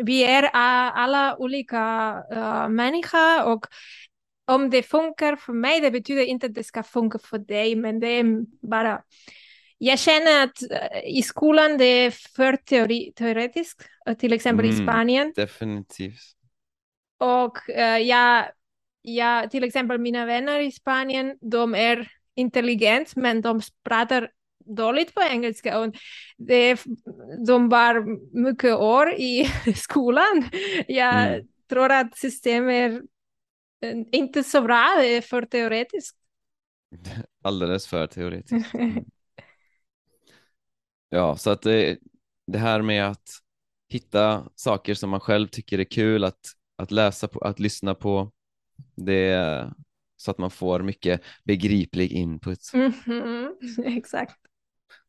vi 0.05 0.25
är 0.25 0.43
alla 0.53 1.37
olika 1.37 2.15
uh, 2.33 2.69
människor 2.69 3.45
och 3.45 3.67
om 4.47 4.71
det 4.71 4.83
funkar 4.83 5.37
för 5.37 5.53
mig, 5.53 5.81
det 5.81 5.91
betyder 5.91 6.23
inte 6.25 6.47
att 6.47 6.55
det 6.55 6.65
ska 6.65 6.83
funka 6.83 7.19
för 7.19 7.39
dig, 7.39 7.77
men 7.77 8.01
det 8.01 8.07
är 8.07 8.25
bara 8.69 9.03
jag 9.83 9.99
känner 9.99 10.45
att 10.45 10.63
eh, 10.63 11.17
i 11.19 11.23
skolan 11.23 11.79
det 11.79 11.85
är 11.85 12.11
för 12.11 12.57
teori, 12.57 13.13
teoretiskt, 13.17 13.89
eh, 14.07 14.17
till 14.17 14.33
exempel 14.33 14.67
i 14.67 14.69
Mm. 14.69 14.87
Spanien. 14.87 15.33
Definitivt. 15.37 16.21
Och 17.19 17.71
eh, 17.71 17.99
jag, 17.99 18.51
jag, 19.03 19.51
till 19.51 19.65
exempel 19.65 19.99
mina 19.99 20.27
vänner 20.27 20.61
i 20.61 20.73
Spanien, 20.73 21.39
de 21.41 21.75
är 21.75 22.09
intelligent, 22.35 23.17
men 23.17 23.43
de 23.43 23.61
pratar 23.85 24.31
dåligt 24.77 25.15
på 25.15 25.21
engelska. 25.23 25.79
Och 25.81 25.95
det, 26.39 26.79
de 27.47 27.69
var 27.69 28.07
mycket 28.43 28.75
år 28.75 29.13
i 29.13 29.45
skolan. 29.77 30.45
Jag 30.89 31.27
Mm. 31.27 31.49
tror 31.69 31.93
att 31.93 32.19
systemet 32.19 32.75
är 32.93 33.03
eh, 33.91 34.05
inte 34.13 34.45
så 34.45 34.63
bra, 34.63 34.87
det 35.01 35.07
är 35.17 35.21
för 35.21 35.43
teoretiskt. 35.43 36.17
Alldeles 37.43 37.87
för 37.87 38.07
teoretiskt. 38.07 38.75
Mm. 38.75 39.05
Ja, 41.09 41.37
så 41.37 41.51
att 41.51 41.63
det, 41.63 41.99
det 42.47 42.59
här 42.59 42.83
med 42.83 43.07
att 43.09 43.31
hitta 43.89 44.49
saker 44.55 44.95
som 44.95 45.11
man 45.11 45.21
själv 45.21 45.49
tycker 45.49 45.79
är 45.79 45.85
kul 45.85 46.25
att, 46.25 46.41
att 46.77 46.91
läsa 46.91 47.29
på, 47.29 47.41
att 47.41 47.61
lyssna 47.61 47.95
på, 47.95 48.33
det 48.97 49.71
så 50.17 50.31
att 50.31 50.39
man 50.39 50.51
får 50.51 50.81
mycket 50.81 51.23
begriplig 51.45 52.13
input. 52.13 52.61
Mhm, 52.75 53.57
Exakt. 53.85 54.37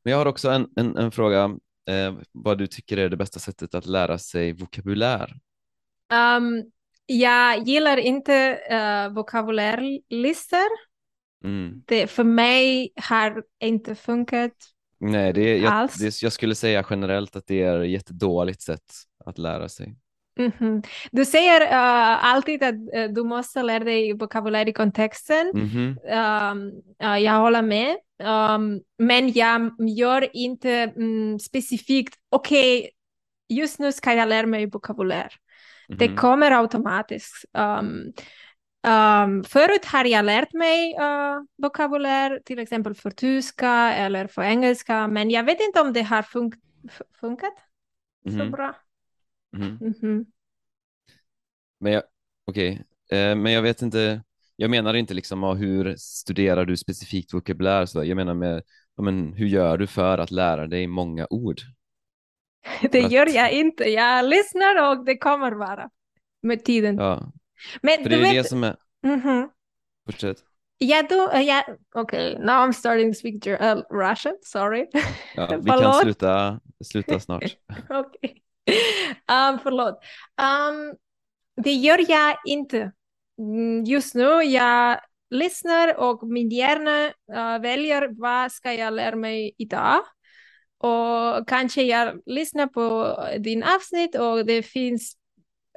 Men 0.04 0.12
jag 0.12 0.18
har 0.18 0.26
också 0.26 0.50
en, 0.50 0.68
en, 0.76 0.98
en 0.98 1.12
fråga, 1.12 1.44
eh, 1.90 2.16
vad 2.32 2.58
du 2.58 2.68
tycker 2.68 2.98
är 2.98 3.10
det 3.10 3.18
bästa 3.18 3.40
sättet 3.40 3.76
att 3.76 3.86
lära 3.86 4.18
sig 4.18 4.54
vokabulär? 4.54 5.36
Um, 6.38 6.72
jag 7.06 7.68
gillar 7.68 7.98
inte 7.98 8.60
uh, 8.72 9.14
vokabulärlistor. 9.16 10.92
Mm. 11.44 11.84
Det 11.86 12.08
för 12.08 12.24
mig 12.24 12.94
har 12.96 13.44
inte 13.60 13.96
funkat. 13.96 14.54
Nej, 15.00 15.34
det 15.34 15.42
är, 15.42 15.58
jag, 15.58 15.74
Alls. 15.74 15.96
det, 15.96 16.22
jag 16.22 16.34
skulle 16.34 16.56
säga 16.56 16.86
generellt 16.90 17.36
att 17.36 17.48
det 17.48 17.62
är 17.62 17.80
ett 17.80 17.90
jättedåligt 17.90 18.62
sätt 18.62 18.94
att 19.26 19.38
lära 19.38 19.70
sig. 19.70 19.96
Mhm. 20.40 20.82
Du 21.12 21.26
säger 21.26 21.62
uh, 21.62 22.26
alltid 22.26 22.64
att 22.64 22.76
uh, 22.76 23.14
du 23.14 23.24
måste 23.24 23.64
lära 23.64 23.84
dig 23.84 24.14
vokabulär 24.14 24.70
i 24.70 24.74
kontexten. 24.74 25.52
Mhm. 25.54 25.98
Um, 26.04 26.72
uh, 27.04 27.18
jag 27.20 27.34
håller 27.40 27.62
med. 27.62 27.96
Um, 28.24 28.82
men 28.98 29.32
jag 29.32 29.72
gör 29.98 30.36
inte 30.36 30.72
mm, 30.72 31.40
specifikt, 31.40 32.16
okej, 32.30 32.90
just 33.50 33.80
nu 33.80 33.92
ska 33.92 34.14
jag 34.14 34.30
lära 34.30 34.48
mig 34.48 34.66
vokabulär. 34.66 35.34
Det 35.88 36.08
Mhm. 36.08 36.18
kommer 36.18 36.52
automatiskt. 36.52 37.46
Um, 37.54 38.14
um, 38.88 39.44
förut 39.44 39.86
har 39.86 40.06
jag 40.06 40.26
lärt 40.26 40.54
mig 40.54 40.96
uh, 41.00 41.42
vokabulär, 41.58 42.40
till 42.46 42.60
exempel 42.60 42.96
för 42.96 43.12
tyska 43.12 43.94
eller 43.94 44.28
för 44.28 44.42
engelska, 44.42 45.08
men 45.08 45.30
jag 45.30 45.44
vet 45.44 45.62
inte 45.62 45.82
om 45.82 45.94
det 45.94 46.02
har 46.02 46.22
fun 46.22 46.52
funkat 47.22 47.54
så 48.24 48.30
Mhm. 48.30 48.52
Mhm. 49.58 49.78
Mhm. 50.02 50.26
Men 51.80 51.94
jag, 51.94 52.04
okej, 52.46 52.84
eh, 53.12 53.36
men 53.36 53.52
jag 53.52 53.62
vet 53.62 53.82
inte, 53.82 54.24
jag 54.56 54.70
menar 54.70 54.94
inte 54.94 55.14
liksom 55.14 55.44
ah, 55.44 55.54
hur 55.54 55.96
studerar 55.98 56.66
du 56.66 56.78
specifikt 56.78 57.34
vokabulär, 57.34 57.86
så 57.86 58.04
jag 58.04 58.16
menar 58.16 58.34
med, 58.34 58.64
ja, 58.96 59.04
men 59.04 59.34
hur 59.34 59.48
gör 59.48 59.78
du 59.78 59.88
för 59.88 60.18
att 60.18 60.32
lära 60.32 60.68
dig 60.68 60.88
många 60.88 61.28
ord? 61.30 61.62
Det 62.92 63.06
Att- 63.06 63.12
gör 63.12 63.28
jag 63.36 63.52
inte. 63.52 63.84
Jag 63.84 64.26
lyssnar 64.26 64.90
och 64.90 65.06
det 65.06 65.18
kommer 65.18 65.52
bara 65.56 65.90
med 66.42 66.66
tiden. 66.66 66.96
Ja, 66.98 67.32
Men 67.82 68.04
för 68.04 68.10
du 68.10 68.10
det 68.10 68.16
är 68.16 68.34
vet, 68.34 68.44
det 68.44 68.50
som 68.50 68.64
är, 68.64 68.76
Mhm. 69.04 69.50
fortsätt. 70.06 70.38
Ja, 70.78 71.04
du, 71.10 71.16
uh, 71.16 71.42
ja, 71.42 71.66
okej, 71.96 72.38
now 72.40 72.50
I'm 72.50 72.72
starting 72.72 73.14
to 73.14 73.20
speak 73.20 73.48
uh, 73.62 73.82
Russian, 73.90 74.38
sorry. 74.42 74.88
Ja, 75.36 75.58
vi 75.64 75.70
kan 75.70 75.94
sluta, 75.94 76.60
sluta 76.84 77.20
snart. 77.20 77.44
Okej. 77.90 78.42
Um, 79.32 79.60
förlåt. 79.64 80.00
Um, 80.42 80.96
det 81.64 81.72
gör 81.72 82.12
jag 82.12 82.38
inte. 82.46 82.92
Mm, 83.40 83.84
just 83.84 84.16
nu 84.16 84.44
jag 84.44 85.00
lyssnar 85.30 86.00
och 86.00 86.28
min 86.28 86.50
hjärna 86.50 87.08
uh, 87.08 87.62
väljer 87.62 88.10
vad 88.22 88.52
ska 88.52 88.74
jag 88.74 88.94
lära 88.94 89.16
mig 89.16 89.56
idag. 89.58 90.00
Och 90.78 91.48
kanske 91.48 91.84
jag 91.84 92.22
lyssnar 92.26 92.68
på 92.68 93.18
din 93.40 93.64
avsnitt 93.64 94.16
och 94.16 94.46
det 94.46 94.64
finns 94.64 95.16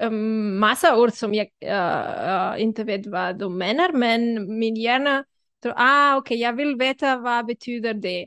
um, 0.02 0.58
massa 0.58 0.96
ord 0.96 1.12
som 1.12 1.34
jag 1.34 1.48
uh, 1.64 2.54
uh, 2.54 2.62
inte 2.62 2.84
vet 2.84 3.06
vad 3.06 3.38
de 3.38 3.58
menar, 3.58 3.92
men 3.92 4.44
min 4.58 4.76
hjärna 4.76 5.24
tror, 5.62 5.74
ah 5.76 6.16
okej, 6.16 6.40
jag 6.40 6.52
vill 6.52 6.76
veta 6.76 7.16
vad 7.16 7.46
betyder 7.46 7.94
det. 7.94 8.26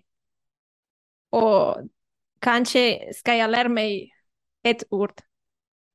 Och 1.30 1.78
kanske 2.40 3.14
ska 3.14 3.36
jag 3.36 3.50
lära 3.50 3.70
mig 3.70 4.12
ett 4.70 4.84
ord. 4.90 5.12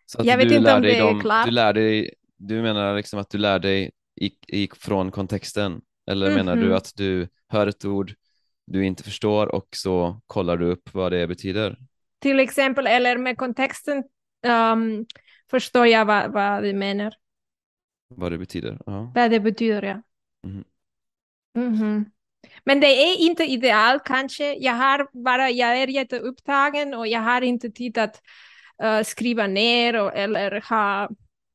Så 0.05 0.21
att 0.21 0.27
Jag 0.27 0.37
vet 0.37 0.51
inte 0.51 0.73
om 0.73 0.81
det 0.81 0.97
är 0.97 1.19
klart. 1.21 1.45
du 1.45 1.51
lär 1.51 1.73
dig, 1.73 2.13
du 2.37 2.61
menar 2.61 2.95
liksom 2.95 3.19
att 3.19 3.29
du 3.29 3.37
lär 3.37 3.59
dig 3.59 3.91
i, 4.15 4.31
i, 4.47 4.69
från 4.75 5.11
kontexten? 5.11 5.81
Eller 6.07 6.35
menar 6.35 6.55
du 6.55 6.65
Mhm. 6.65 6.75
att 6.75 6.91
du 6.95 7.27
hör 7.47 7.67
ett 7.67 7.85
ord 7.85 8.13
du 8.65 8.85
inte 8.85 9.03
förstår 9.03 9.55
och 9.55 9.67
så 9.71 10.21
kollar 10.27 10.57
du 10.57 10.65
upp 10.65 10.93
vad 10.93 11.11
det 11.11 11.27
betyder? 11.27 11.77
Till 12.19 12.39
exempel, 12.39 12.87
eller 12.87 13.17
med 13.17 13.37
kontexten 13.37 14.03
ehm, 14.45 15.05
förstår 15.49 15.87
jag 15.87 16.05
vad, 16.05 16.31
vad 16.31 16.63
du 16.63 16.73
menar. 16.73 17.13
Vad 18.07 18.31
det 18.31 18.37
betyder? 18.37 18.81
Ja. 18.85 19.11
Vad 19.15 19.31
det 19.31 19.39
betyder, 19.39 19.83
ja. 19.83 20.01
Mhm. 20.49 20.63
Mhm. 21.55 22.11
Men 22.63 22.79
det 22.79 22.87
är 22.87 23.17
inte 23.17 23.43
ideal 23.43 23.99
kanske. 24.05 24.53
Jag 24.53 24.73
har 24.73 25.23
bara, 25.23 25.49
jag 25.49 25.77
är 25.77 25.87
jätteupptagen 25.87 26.93
och 26.93 27.07
jag 27.07 27.19
har 27.19 27.41
inte 27.41 27.69
tid 27.69 27.97
att 27.97 28.21
uh, 28.83 29.03
skriva 29.03 29.47
ner 29.47 30.01
och, 30.01 30.17
eller 30.17 30.63
ha, 30.69 31.09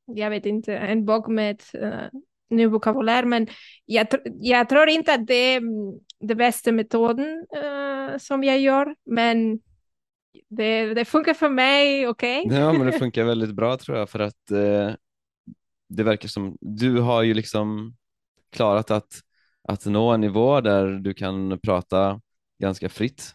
jag 0.06 0.30
vet 0.30 0.46
inte, 0.46 0.76
en 0.76 1.04
bok 1.04 1.28
med 1.28 1.62
uh, 1.82 2.20
ny 2.50 2.66
vokabulär. 2.66 3.24
Men 3.24 3.46
jag, 3.84 4.06
tr- 4.06 4.36
jag 4.40 4.68
tror 4.68 4.88
inte 4.88 5.14
att 5.14 5.26
det 5.26 5.34
är 5.34 5.56
mm, 5.56 6.00
den 6.20 6.36
bästa 6.36 6.72
metoden 6.72 7.46
uh, 7.56 8.18
som 8.18 8.44
jag 8.44 8.60
gör. 8.60 8.94
Men 9.06 9.60
det, 10.48 10.94
det 10.94 11.04
funkar 11.04 11.34
för 11.34 11.48
mig, 11.48 12.08
okej? 12.08 12.46
Ja, 12.50 12.72
men 12.72 12.86
det 12.86 12.92
funkar 12.92 13.24
väldigt 13.24 13.54
bra 13.54 13.76
tror 13.76 13.98
jag 13.98 14.10
för 14.10 14.18
att 14.18 14.50
uh, 14.52 14.94
det 15.88 16.02
verkar 16.02 16.28
som 16.28 16.56
du 16.60 17.00
har 17.00 17.22
ju 17.22 17.34
liksom 17.34 17.96
klarat 18.52 18.90
att, 18.90 19.20
att 19.64 19.86
nå 19.86 20.10
en 20.12 20.20
nivå 20.20 20.60
där 20.60 20.86
du 20.86 21.14
kan 21.14 21.58
prata 21.62 22.20
ganska 22.58 22.88
fritt 22.88 23.34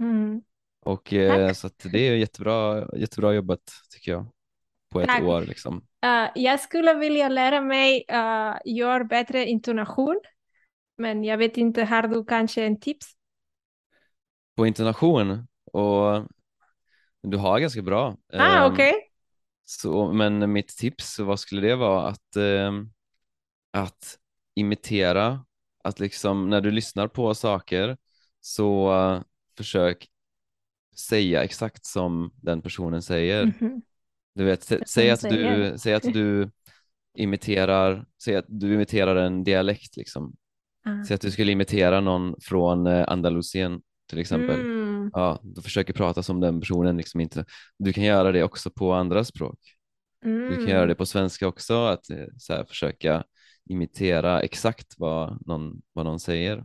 Mm. 0.00 0.40
och 0.80 1.12
eh, 1.12 1.52
så 1.52 1.70
det 1.92 2.08
är 2.08 2.16
jättebra, 2.16 2.86
jättebra 2.96 3.32
jobbat 3.34 3.60
tycker 3.90 4.12
jag 4.12 4.26
på 4.92 5.00
ett 5.00 5.08
Tack. 5.08 5.22
år 5.22 5.42
liksom. 5.42 5.82
Eh, 6.04 6.30
jag 6.34 6.60
skulle 6.60 6.94
vilja 6.94 7.28
lära 7.28 7.60
mig 7.60 8.04
uh, 8.12 8.56
göra 8.64 9.04
bättre 9.04 9.46
intonation. 9.46 10.20
Men 10.98 11.24
jag 11.24 11.38
vet 11.38 11.56
inte, 11.56 11.84
har 11.84 12.02
du 12.02 12.24
kanske 12.24 12.64
en 12.64 12.80
tips? 12.80 13.06
På 14.56 14.66
intonation 14.66 15.46
och 15.72 16.26
du 17.22 17.36
har 17.36 17.60
ganska 17.60 17.82
bra. 17.82 18.16
Ah, 18.36 18.66
Ehm, 18.66 18.72
okej. 18.72 18.94
Så, 19.64 20.12
men 20.12 20.52
mitt 20.52 20.68
tips, 20.68 21.18
vad 21.18 21.40
skulle 21.40 21.60
det 21.68 21.76
vara? 21.76 22.08
Att, 22.08 22.36
ehm, 22.36 22.92
att 23.72 24.18
imitera, 24.54 25.44
att 25.84 26.00
liksom 26.00 26.50
när 26.50 26.60
du 26.60 26.70
lyssnar 26.70 27.08
på 27.08 27.34
saker 27.34 27.96
så 28.40 28.94
eh, 28.94 29.22
försök 29.56 30.08
säga 30.96 31.44
exakt 31.44 31.86
som 31.86 32.30
den 32.42 32.62
personen 32.62 33.02
säger. 33.02 33.44
Mhm. 33.44 33.82
Du 34.34 34.44
vet, 34.44 34.88
säg 34.88 35.10
att 35.10 35.20
du, 35.20 35.74
säg 35.78 35.94
att 35.94 36.02
du 36.02 36.50
imiterar, 37.18 38.06
säg 38.22 38.36
att 38.36 38.44
du 38.48 38.74
imiterar 38.74 39.16
en 39.16 39.44
dialekt 39.44 39.96
liksom. 39.96 40.34
Ah. 40.84 41.04
Säg 41.04 41.14
att 41.14 41.20
du 41.20 41.30
skulle 41.30 41.52
imitera 41.52 42.00
någon 42.00 42.34
från 42.40 42.86
eh, 42.86 43.04
Andalusien 43.08 43.80
till 44.10 44.18
exempel. 44.18 44.60
Mm. 44.60 45.10
Ja, 45.12 45.40
du 45.42 45.62
försöker 45.62 45.92
prata 45.92 46.22
som 46.22 46.40
den 46.40 46.60
personen 46.60 46.96
liksom 46.96 47.20
inte. 47.20 47.44
Du 47.78 47.92
kan 47.92 48.04
göra 48.04 48.32
det 48.32 48.42
också 48.42 48.70
på 48.70 48.92
andra 48.92 49.24
språk. 49.24 49.58
Du 50.22 50.56
kan 50.56 50.68
göra 50.68 50.76
Mm. 50.78 50.88
det 50.88 50.94
på 50.94 51.06
svenska 51.06 51.48
också, 51.48 51.84
att 51.84 52.10
eh, 52.10 52.26
så 52.38 52.52
här, 52.52 52.64
försöka 52.64 53.24
imitera 53.68 54.40
exakt 54.40 54.94
vad 54.98 55.46
någon, 55.46 55.82
vad 55.92 56.04
någon 56.04 56.20
säger. 56.20 56.64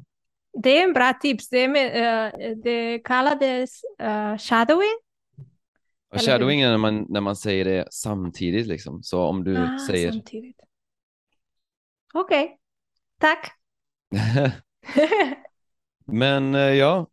Det 0.64 0.78
är 0.80 0.84
en 0.84 0.94
bra 0.94 1.14
tips. 1.14 1.50
Det, 1.50 1.68
med, 1.68 1.86
eh, 1.86 2.58
det 2.64 3.00
kallades 3.00 3.82
uh, 4.04 4.38
shadowing. 4.38 4.98
Och 6.14 6.22
shadowing 6.22 6.62
är 6.62 6.70
när 6.70 6.78
man, 6.78 7.06
när 7.10 7.22
man 7.22 7.36
säger 7.36 7.66
det 7.66 7.88
samtidigt 7.92 8.68
liksom. 8.68 9.04
Så 9.04 9.22
om 9.24 9.44
du 9.44 9.58
Ah, 9.58 9.80
säger 9.88 10.12
samtidigt. 10.12 10.60
Okej, 12.14 12.58
tack. 13.20 13.52
Men 16.06 16.56
eh, 16.56 16.62
ja, 16.62 17.08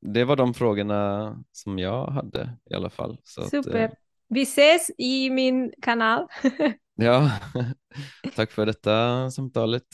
det 0.00 0.24
var 0.24 0.36
de 0.36 0.54
frågorna 0.54 1.44
som 1.52 1.78
jag 1.78 2.06
hade 2.06 2.56
i 2.70 2.74
alla 2.74 2.90
fall. 2.90 3.18
Så 3.24 3.40
att, 3.40 3.54
eh, 3.54 3.62
Super. 3.62 3.94
Vi 4.28 4.42
ses 4.42 4.90
i 4.98 5.30
min 5.30 5.72
kanal. 5.82 6.28
Ja, 6.94 7.30
tack 8.36 8.52
för 8.52 8.66
detta 8.66 9.30
samtalet. 9.30 9.86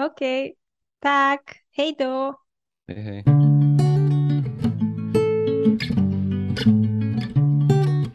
Okej, 0.00 0.44
okay. 0.44 0.54
tack. 1.00 1.62
Hej 1.70 1.96
då. 1.98 2.40
Hej, 2.88 3.02
hej. 3.02 3.24